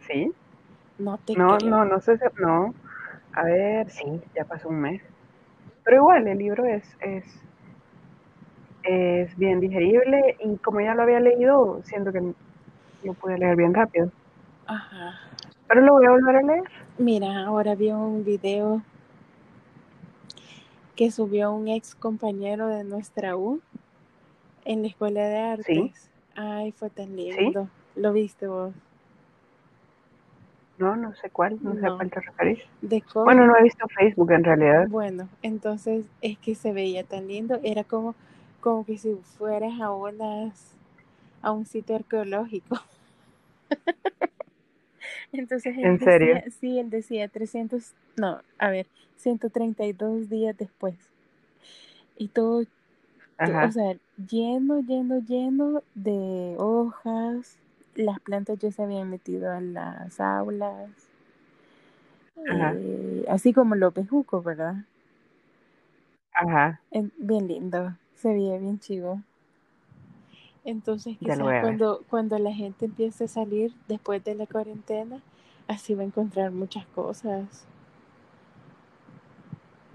¿Sí? 0.00 0.32
No 0.98 1.18
te 1.18 1.34
No, 1.34 1.58
no, 1.58 1.84
no 1.84 2.00
sé 2.00 2.18
si... 2.18 2.24
No. 2.40 2.74
A 3.32 3.44
ver, 3.44 3.90
sí, 3.90 4.20
ya 4.34 4.44
pasó 4.44 4.68
un 4.68 4.80
mes. 4.80 5.02
Pero 5.84 5.98
igual, 5.98 6.26
el 6.26 6.38
libro 6.38 6.64
es, 6.64 6.84
es, 7.00 7.24
es 8.82 9.36
bien 9.36 9.60
digerible 9.60 10.36
y 10.40 10.56
como 10.56 10.80
ya 10.80 10.94
lo 10.94 11.02
había 11.02 11.20
leído, 11.20 11.80
siento 11.84 12.12
que 12.12 12.34
lo 13.04 13.14
pude 13.14 13.38
leer 13.38 13.56
bien 13.56 13.74
rápido. 13.74 14.10
Ajá. 14.66 15.20
Pero 15.68 15.82
lo 15.82 15.92
voy 15.94 16.06
a 16.06 16.10
volver 16.10 16.36
a 16.36 16.42
leer. 16.42 16.64
Mira, 16.98 17.44
ahora 17.44 17.74
vi 17.74 17.90
un 17.92 18.24
video 18.24 18.82
que 20.96 21.10
subió 21.12 21.52
un 21.52 21.68
ex 21.68 21.94
compañero 21.94 22.66
de 22.66 22.82
nuestra 22.82 23.36
U 23.36 23.60
en 24.68 24.82
la 24.82 24.88
escuela 24.88 25.26
de 25.26 25.38
artes. 25.38 26.10
Ay, 26.36 26.72
fue 26.72 26.90
tan 26.90 27.16
lindo. 27.16 27.68
¿Lo 27.96 28.12
viste 28.12 28.46
vos? 28.46 28.74
No, 30.76 30.94
no 30.94 31.14
sé 31.14 31.30
cuál, 31.30 31.58
no, 31.62 31.74
sé 31.74 31.86
a 31.86 31.96
cuál 31.96 32.10
te 32.10 32.20
referís. 32.20 32.60
bueno, 33.14 33.46
no 33.46 33.56
he 33.56 33.62
visto 33.62 33.88
Facebook 33.88 34.30
en 34.30 34.44
realidad. 34.44 34.86
Bueno, 34.88 35.28
entonces 35.42 36.06
es 36.20 36.38
que 36.38 36.54
se 36.54 36.72
veía 36.72 37.02
tan 37.02 37.26
lindo, 37.26 37.58
era 37.64 37.82
como, 37.82 38.14
como 38.60 38.84
que 38.84 38.98
si 38.98 39.16
fueras 39.38 39.80
a 39.80 39.90
unas, 39.90 40.76
a 41.40 41.50
un 41.50 41.64
sitio 41.64 41.96
arqueológico. 41.96 42.78
entonces 45.32 45.76
¿En 45.78 45.98
serio? 45.98 46.42
sí, 46.60 46.78
él 46.78 46.90
decía 46.90 47.26
300, 47.26 47.94
no, 48.16 48.42
a 48.58 48.70
ver, 48.70 48.86
132 49.16 50.28
días 50.28 50.56
después. 50.56 50.94
Y 52.16 52.28
todo, 52.28 52.64
o 53.38 53.70
sea, 53.70 53.96
lleno, 54.16 54.80
lleno, 54.80 55.18
lleno 55.20 55.82
de 55.94 56.56
hojas, 56.58 57.56
las 57.94 58.18
plantas 58.20 58.58
ya 58.58 58.70
se 58.72 58.82
habían 58.82 59.10
metido 59.10 59.54
en 59.54 59.74
las 59.74 60.20
aulas, 60.20 60.90
eh, 62.46 63.24
así 63.28 63.52
como 63.52 63.74
los 63.74 63.94
bejucos, 63.94 64.44
¿verdad? 64.44 64.76
Ajá. 66.32 66.80
bien 67.18 67.48
lindo, 67.48 67.96
se 68.14 68.32
veía 68.32 68.58
bien 68.58 68.78
chivo. 68.78 69.22
Entonces, 70.64 71.16
quizás 71.18 71.38
cuando, 71.38 72.04
cuando 72.10 72.38
la 72.38 72.52
gente 72.52 72.86
empiece 72.86 73.24
a 73.24 73.28
salir 73.28 73.72
después 73.86 74.22
de 74.24 74.34
la 74.34 74.46
cuarentena, 74.46 75.20
así 75.66 75.94
va 75.94 76.02
a 76.02 76.06
encontrar 76.06 76.50
muchas 76.50 76.86
cosas. 76.86 77.66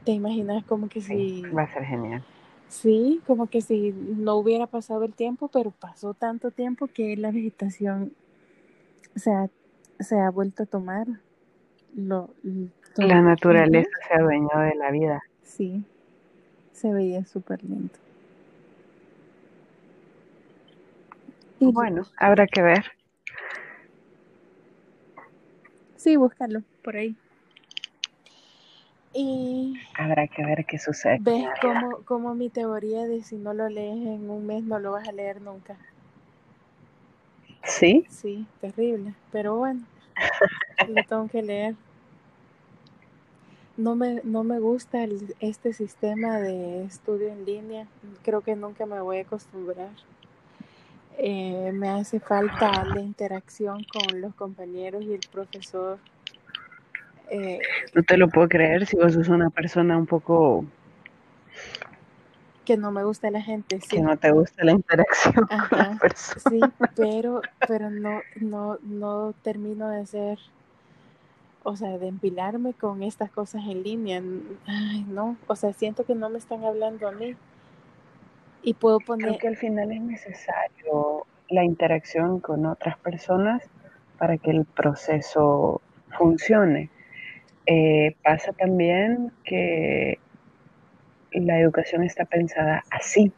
¿Te 0.03 0.11
imaginas 0.11 0.63
como 0.63 0.89
que 0.89 1.01
si... 1.01 1.41
va 1.41 1.63
a 1.63 1.67
ser 1.67 1.83
genial. 1.85 2.23
Sí, 2.73 3.21
como 3.27 3.45
que 3.47 3.61
si 3.61 3.91
no 3.91 4.35
hubiera 4.35 4.65
pasado 4.65 5.03
el 5.03 5.13
tiempo, 5.13 5.47
pero 5.47 5.69
pasó 5.69 6.15
tanto 6.15 6.49
tiempo 6.49 6.87
que 6.87 7.15
la 7.15 7.29
vegetación 7.29 8.13
se 9.15 9.31
ha, 9.31 9.47
se 9.99 10.19
ha 10.19 10.31
vuelto 10.31 10.63
a 10.63 10.65
tomar. 10.65 11.05
Lo, 11.95 12.31
la 12.97 13.21
naturaleza 13.21 13.91
se 14.07 14.13
ha 14.15 14.23
dueño 14.23 14.49
de 14.57 14.73
la 14.73 14.89
vida. 14.89 15.21
Sí, 15.43 15.85
se 16.71 16.91
veía 16.91 17.23
súper 17.25 17.63
lindo. 17.63 17.93
Y 21.59 21.71
bueno, 21.71 22.07
habrá 22.17 22.47
que 22.47 22.63
ver. 22.63 22.85
Sí, 25.95 26.15
búscalo 26.15 26.63
por 26.81 26.95
ahí. 26.95 27.15
Y 29.13 29.75
habrá 29.95 30.27
que 30.27 30.43
ver 30.43 30.65
qué 30.65 30.79
sucede. 30.79 31.17
¿Ves 31.21 31.47
cómo, 31.61 31.99
cómo 32.05 32.33
mi 32.33 32.49
teoría 32.49 33.03
de 33.03 33.21
si 33.21 33.35
no 33.35 33.53
lo 33.53 33.69
lees 33.69 33.95
en 33.95 34.29
un 34.29 34.45
mes 34.45 34.63
no 34.63 34.79
lo 34.79 34.93
vas 34.93 35.07
a 35.07 35.11
leer 35.11 35.39
nunca? 35.41 35.77
¿Sí? 37.63 38.05
Sí, 38.09 38.45
terrible. 38.59 39.13
Pero 39.31 39.55
bueno, 39.55 39.83
lo 40.87 41.03
tengo 41.03 41.27
que 41.27 41.43
leer. 41.43 41.75
No 43.77 43.95
me, 43.95 44.21
no 44.23 44.43
me 44.43 44.59
gusta 44.59 45.05
este 45.39 45.73
sistema 45.73 46.37
de 46.37 46.83
estudio 46.83 47.29
en 47.29 47.45
línea. 47.45 47.87
Creo 48.23 48.41
que 48.41 48.55
nunca 48.55 48.85
me 48.85 48.99
voy 48.99 49.19
a 49.19 49.21
acostumbrar. 49.21 49.89
Eh, 51.17 51.71
me 51.73 51.89
hace 51.89 52.19
falta 52.19 52.83
la 52.85 52.99
interacción 52.99 53.83
con 53.83 54.21
los 54.21 54.33
compañeros 54.35 55.03
y 55.03 55.13
el 55.13 55.21
profesor 55.31 55.99
eh, 57.33 57.59
no 57.95 58.03
te 58.03 58.15
lo 58.17 58.29
puedo 58.29 58.47
creer 58.47 58.85
si 58.85 58.95
vos 58.95 59.13
sos 59.13 59.27
una 59.27 59.49
persona 59.49 59.97
un 59.97 60.05
poco... 60.05 60.65
Que 62.63 62.77
no 62.77 62.91
me 62.91 63.03
gusta 63.03 63.31
la 63.31 63.41
gente, 63.41 63.81
sí. 63.81 63.97
Que 63.97 64.01
no 64.01 64.15
te 64.15 64.31
gusta 64.31 64.63
la 64.63 64.71
interacción 64.71 65.33
con 65.33 65.77
la 65.77 65.97
persona. 65.99 66.41
Sí, 66.49 66.59
pero, 66.95 67.41
pero 67.67 67.89
no, 67.89 68.21
no, 68.39 68.77
no 68.83 69.33
termino 69.41 69.89
de 69.89 70.05
ser, 70.05 70.39
o 71.63 71.75
sea, 71.75 71.97
de 71.97 72.07
empilarme 72.07 72.73
con 72.73 73.03
estas 73.03 73.31
cosas 73.31 73.63
en 73.65 73.83
línea. 73.83 74.21
Ay, 74.67 75.03
no, 75.09 75.35
o 75.47 75.55
sea, 75.55 75.73
siento 75.73 76.05
que 76.05 76.15
no 76.15 76.29
me 76.29 76.37
están 76.37 76.63
hablando 76.63 77.07
a 77.07 77.11
mí. 77.11 77.35
Y 78.61 78.75
puedo 78.75 78.99
poner... 78.99 79.27
Creo 79.27 79.39
que 79.39 79.47
al 79.47 79.57
final 79.57 79.91
es 79.91 80.01
necesario 80.01 81.25
la 81.49 81.63
interacción 81.63 82.39
con 82.39 82.65
otras 82.65 82.97
personas 82.99 83.63
para 84.17 84.37
que 84.37 84.51
el 84.51 84.63
proceso 84.65 85.81
funcione. 86.17 86.89
Eh, 87.65 88.15
pasa 88.23 88.51
también 88.53 89.31
que 89.43 90.19
la 91.31 91.59
educación 91.59 92.03
está 92.03 92.25
pensada 92.25 92.83
así. 92.91 93.31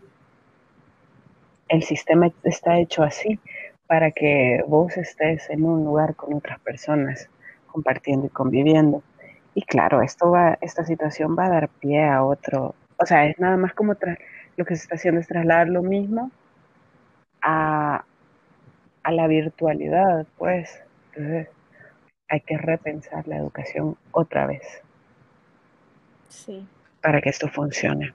El 1.67 1.83
sistema 1.83 2.31
está 2.43 2.77
hecho 2.79 3.03
así 3.03 3.39
para 3.87 4.11
que 4.11 4.63
vos 4.67 4.97
estés 4.97 5.49
en 5.49 5.63
un 5.63 5.83
lugar 5.83 6.15
con 6.15 6.33
otras 6.33 6.59
personas, 6.59 7.29
compartiendo 7.67 8.27
y 8.27 8.29
conviviendo. 8.29 9.03
Y 9.53 9.61
claro, 9.61 10.01
esto 10.01 10.31
va, 10.31 10.57
esta 10.61 10.85
situación 10.85 11.35
va 11.37 11.45
a 11.45 11.49
dar 11.49 11.69
pie 11.69 12.03
a 12.03 12.23
otro, 12.23 12.75
o 12.97 13.05
sea, 13.05 13.25
es 13.25 13.39
nada 13.39 13.57
más 13.57 13.73
como 13.73 13.93
lo 14.57 14.65
que 14.65 14.75
se 14.75 14.83
está 14.83 14.95
haciendo 14.95 15.21
es 15.21 15.27
trasladar 15.27 15.69
lo 15.69 15.81
mismo 15.81 16.31
a, 17.41 18.03
a 19.03 19.11
la 19.11 19.27
virtualidad, 19.27 20.25
pues. 20.37 20.81
Hay 22.29 22.41
que 22.41 22.57
repensar 22.57 23.27
la 23.27 23.37
educación 23.37 23.97
otra 24.11 24.47
vez. 24.47 24.63
Sí. 26.29 26.67
Para 27.01 27.21
que 27.21 27.29
esto 27.29 27.47
funcione. 27.47 28.13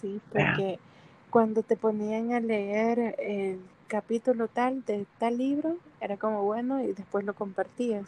Sí, 0.00 0.20
porque 0.32 0.78
cuando 1.30 1.62
te 1.62 1.76
ponían 1.76 2.32
a 2.32 2.40
leer 2.40 3.14
el 3.18 3.60
capítulo 3.86 4.48
tal 4.48 4.84
de 4.84 5.06
tal 5.18 5.38
libro, 5.38 5.76
era 6.00 6.16
como 6.16 6.42
bueno 6.42 6.82
y 6.82 6.92
después 6.92 7.24
lo 7.24 7.34
compartías. 7.34 8.04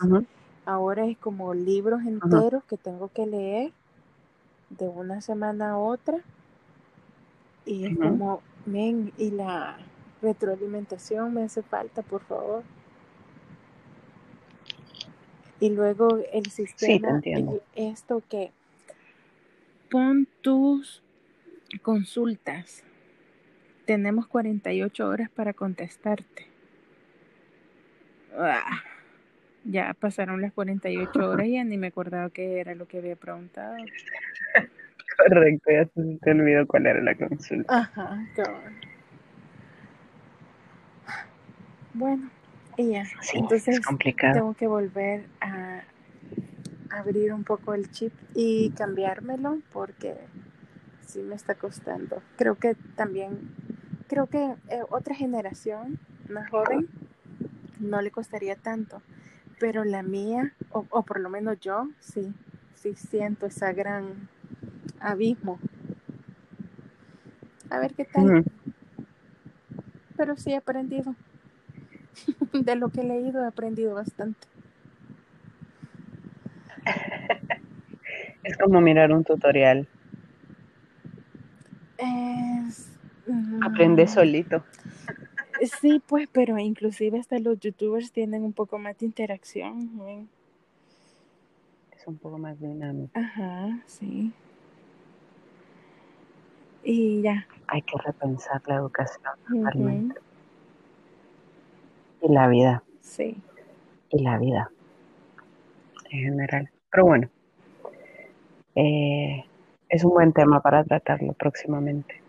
Ahora 0.67 1.05
es 1.07 1.17
como 1.19 1.55
libros 1.55 2.03
enteros 2.03 2.65
que 2.65 2.77
tengo 2.77 3.09
que 3.09 3.27
leer 3.27 3.73
de 4.71 4.89
una 4.89 5.21
semana 5.21 5.73
a 5.73 5.79
otra. 5.79 6.19
Y 7.67 7.87
es 7.87 7.97
como, 7.97 8.43
men, 8.67 9.13
y 9.17 9.31
la 9.31 9.77
retroalimentación 10.21 11.33
me 11.33 11.45
hace 11.45 11.63
falta, 11.63 12.03
por 12.03 12.23
favor. 12.23 12.63
Y 15.61 15.71
luego 15.71 16.19
el 16.33 16.51
sistema, 16.51 17.23
esto 17.75 18.23
que 18.29 18.51
pon 19.91 20.27
tus 20.41 21.03
consultas. 21.83 22.83
Tenemos 23.87 24.27
48 24.27 25.09
horas 25.09 25.31
para 25.31 25.53
contestarte. 25.53 26.47
Ah, 28.37 28.83
ya 29.65 29.95
pasaron 29.95 30.41
las 30.41 30.53
48 30.53 31.11
horas 31.31 31.47
y 31.47 31.53
ya 31.53 31.65
ni 31.65 31.77
me 31.77 31.89
acordaba 31.89 32.31
qué 32.31 32.61
era 32.61 32.75
lo 32.75 32.87
que 32.89 32.99
había 32.99 33.17
preguntado. 33.17 33.77
Correcto, 35.17 35.71
ya 35.71 35.87
se 35.87 36.19
te 36.21 36.31
olvidó 36.31 36.67
cuál 36.67 36.87
era 36.87 37.01
la 37.01 37.15
consulta. 37.15 37.79
Ajá, 37.79 38.27
Bueno, 41.93 42.29
y 42.77 42.91
ya. 42.91 43.05
Entonces 43.35 43.81
tengo 44.17 44.55
que 44.55 44.67
volver 44.67 45.27
a 45.41 45.83
abrir 46.91 47.33
un 47.33 47.45
poco 47.45 47.75
el 47.75 47.91
chip 47.91 48.13
y 48.35 48.71
cambiármelo 48.71 49.59
porque 49.73 50.17
sí 51.07 51.21
me 51.21 51.35
está 51.35 51.55
costando. 51.55 52.23
Creo 52.37 52.57
que 52.57 52.75
también, 52.97 53.51
creo 54.09 54.27
que 54.27 54.55
eh, 54.69 54.83
otra 54.91 55.15
generación 55.15 55.99
más 56.29 56.49
joven 56.51 56.89
no 57.81 58.01
le 58.01 58.11
costaría 58.11 58.57
tanto, 58.57 59.03
pero 59.59 59.85
la 59.85 60.03
mía, 60.03 60.53
o, 60.71 60.87
o 60.91 61.03
por 61.03 61.21
lo 61.21 61.29
menos 61.29 61.59
yo, 61.61 61.89
sí, 62.01 62.33
sí 62.75 62.95
siento 62.95 63.47
esa 63.47 63.73
gran 63.73 64.29
abismo. 65.01 65.59
A 67.71 67.79
ver 67.79 67.95
qué 67.95 68.05
tal. 68.05 68.45
Pero 70.17 70.37
sí 70.37 70.53
he 70.53 70.57
aprendido. 70.57 71.15
De 72.53 72.77
lo 72.77 72.89
que 72.91 73.01
he 73.01 73.05
leído 73.05 73.43
he 73.43 73.47
aprendido 73.47 73.95
bastante. 73.95 74.47
Es 78.43 78.59
como 78.59 78.81
mirar 78.81 79.11
un 79.13 79.25
tutorial. 79.25 79.89
Es, 81.97 82.91
Aprende 83.63 84.05
mm, 84.05 84.09
solito. 84.09 84.65
Sí, 85.81 86.03
pues, 86.07 86.29
pero 86.31 86.59
inclusive 86.59 87.19
hasta 87.19 87.39
los 87.39 87.59
youtubers 87.61 88.13
tienen 88.13 88.43
un 88.43 88.53
poco 88.53 88.79
más 88.79 88.99
de 88.99 89.07
interacción. 89.07 90.29
Es 91.93 92.07
un 92.07 92.19
poco 92.19 92.39
más 92.39 92.61
dinámico. 92.61 93.19
Ajá, 93.19 93.81
sí. 93.87 94.33
Y 96.83 97.23
ya. 97.23 97.47
Hay 97.69 97.81
que 97.83 97.97
repensar 98.05 98.61
la 98.67 98.75
educación 98.77 100.13
Y 102.25 102.33
la 102.33 102.49
vida. 102.49 102.83
Sí. 103.03 103.37
Y 104.09 104.23
la 104.23 104.39
vida. 104.39 104.71
En 106.11 106.21
general. 106.25 106.71
Pero 106.91 107.05
bueno. 107.05 107.29
Eh, 108.75 109.45
es 109.89 110.05
un 110.05 110.11
buen 110.11 110.33
tema 110.33 110.61
para 110.61 110.83
tratarlo 110.83 111.35
próximamente. 111.35 112.23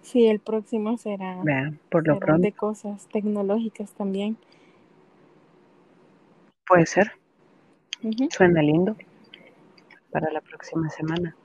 Sí, 0.00 0.26
el 0.26 0.38
próximo 0.38 0.96
será, 0.96 1.42
por 1.90 2.06
lo 2.06 2.18
pronto. 2.18 2.42
de 2.42 2.52
cosas 2.52 3.06
tecnológicas 3.08 3.92
también. 3.92 4.36
Puede 6.66 6.86
ser. 6.86 7.12
Suena 8.30 8.62
lindo 8.62 8.96
para 10.10 10.30
la 10.30 10.40
próxima 10.40 10.88
semana. 10.90 11.36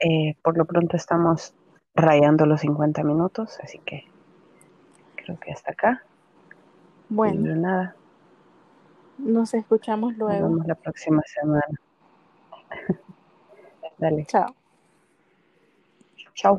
Eh, 0.00 0.34
por 0.42 0.58
lo 0.58 0.66
pronto 0.66 0.96
estamos 0.96 1.54
rayando 1.94 2.46
los 2.46 2.60
50 2.60 3.02
minutos, 3.04 3.58
así 3.62 3.78
que 3.78 4.04
creo 5.14 5.38
que 5.40 5.52
hasta 5.52 5.72
acá. 5.72 6.04
Bueno. 7.08 7.54
nada. 7.56 7.96
Nos 9.18 9.54
escuchamos 9.54 10.16
luego. 10.16 10.40
Nos 10.40 10.50
vemos 10.50 10.66
la 10.66 10.74
próxima 10.74 11.22
semana. 11.26 11.80
Dale. 13.98 14.26
Chao. 14.26 14.54
Chao. 16.34 16.58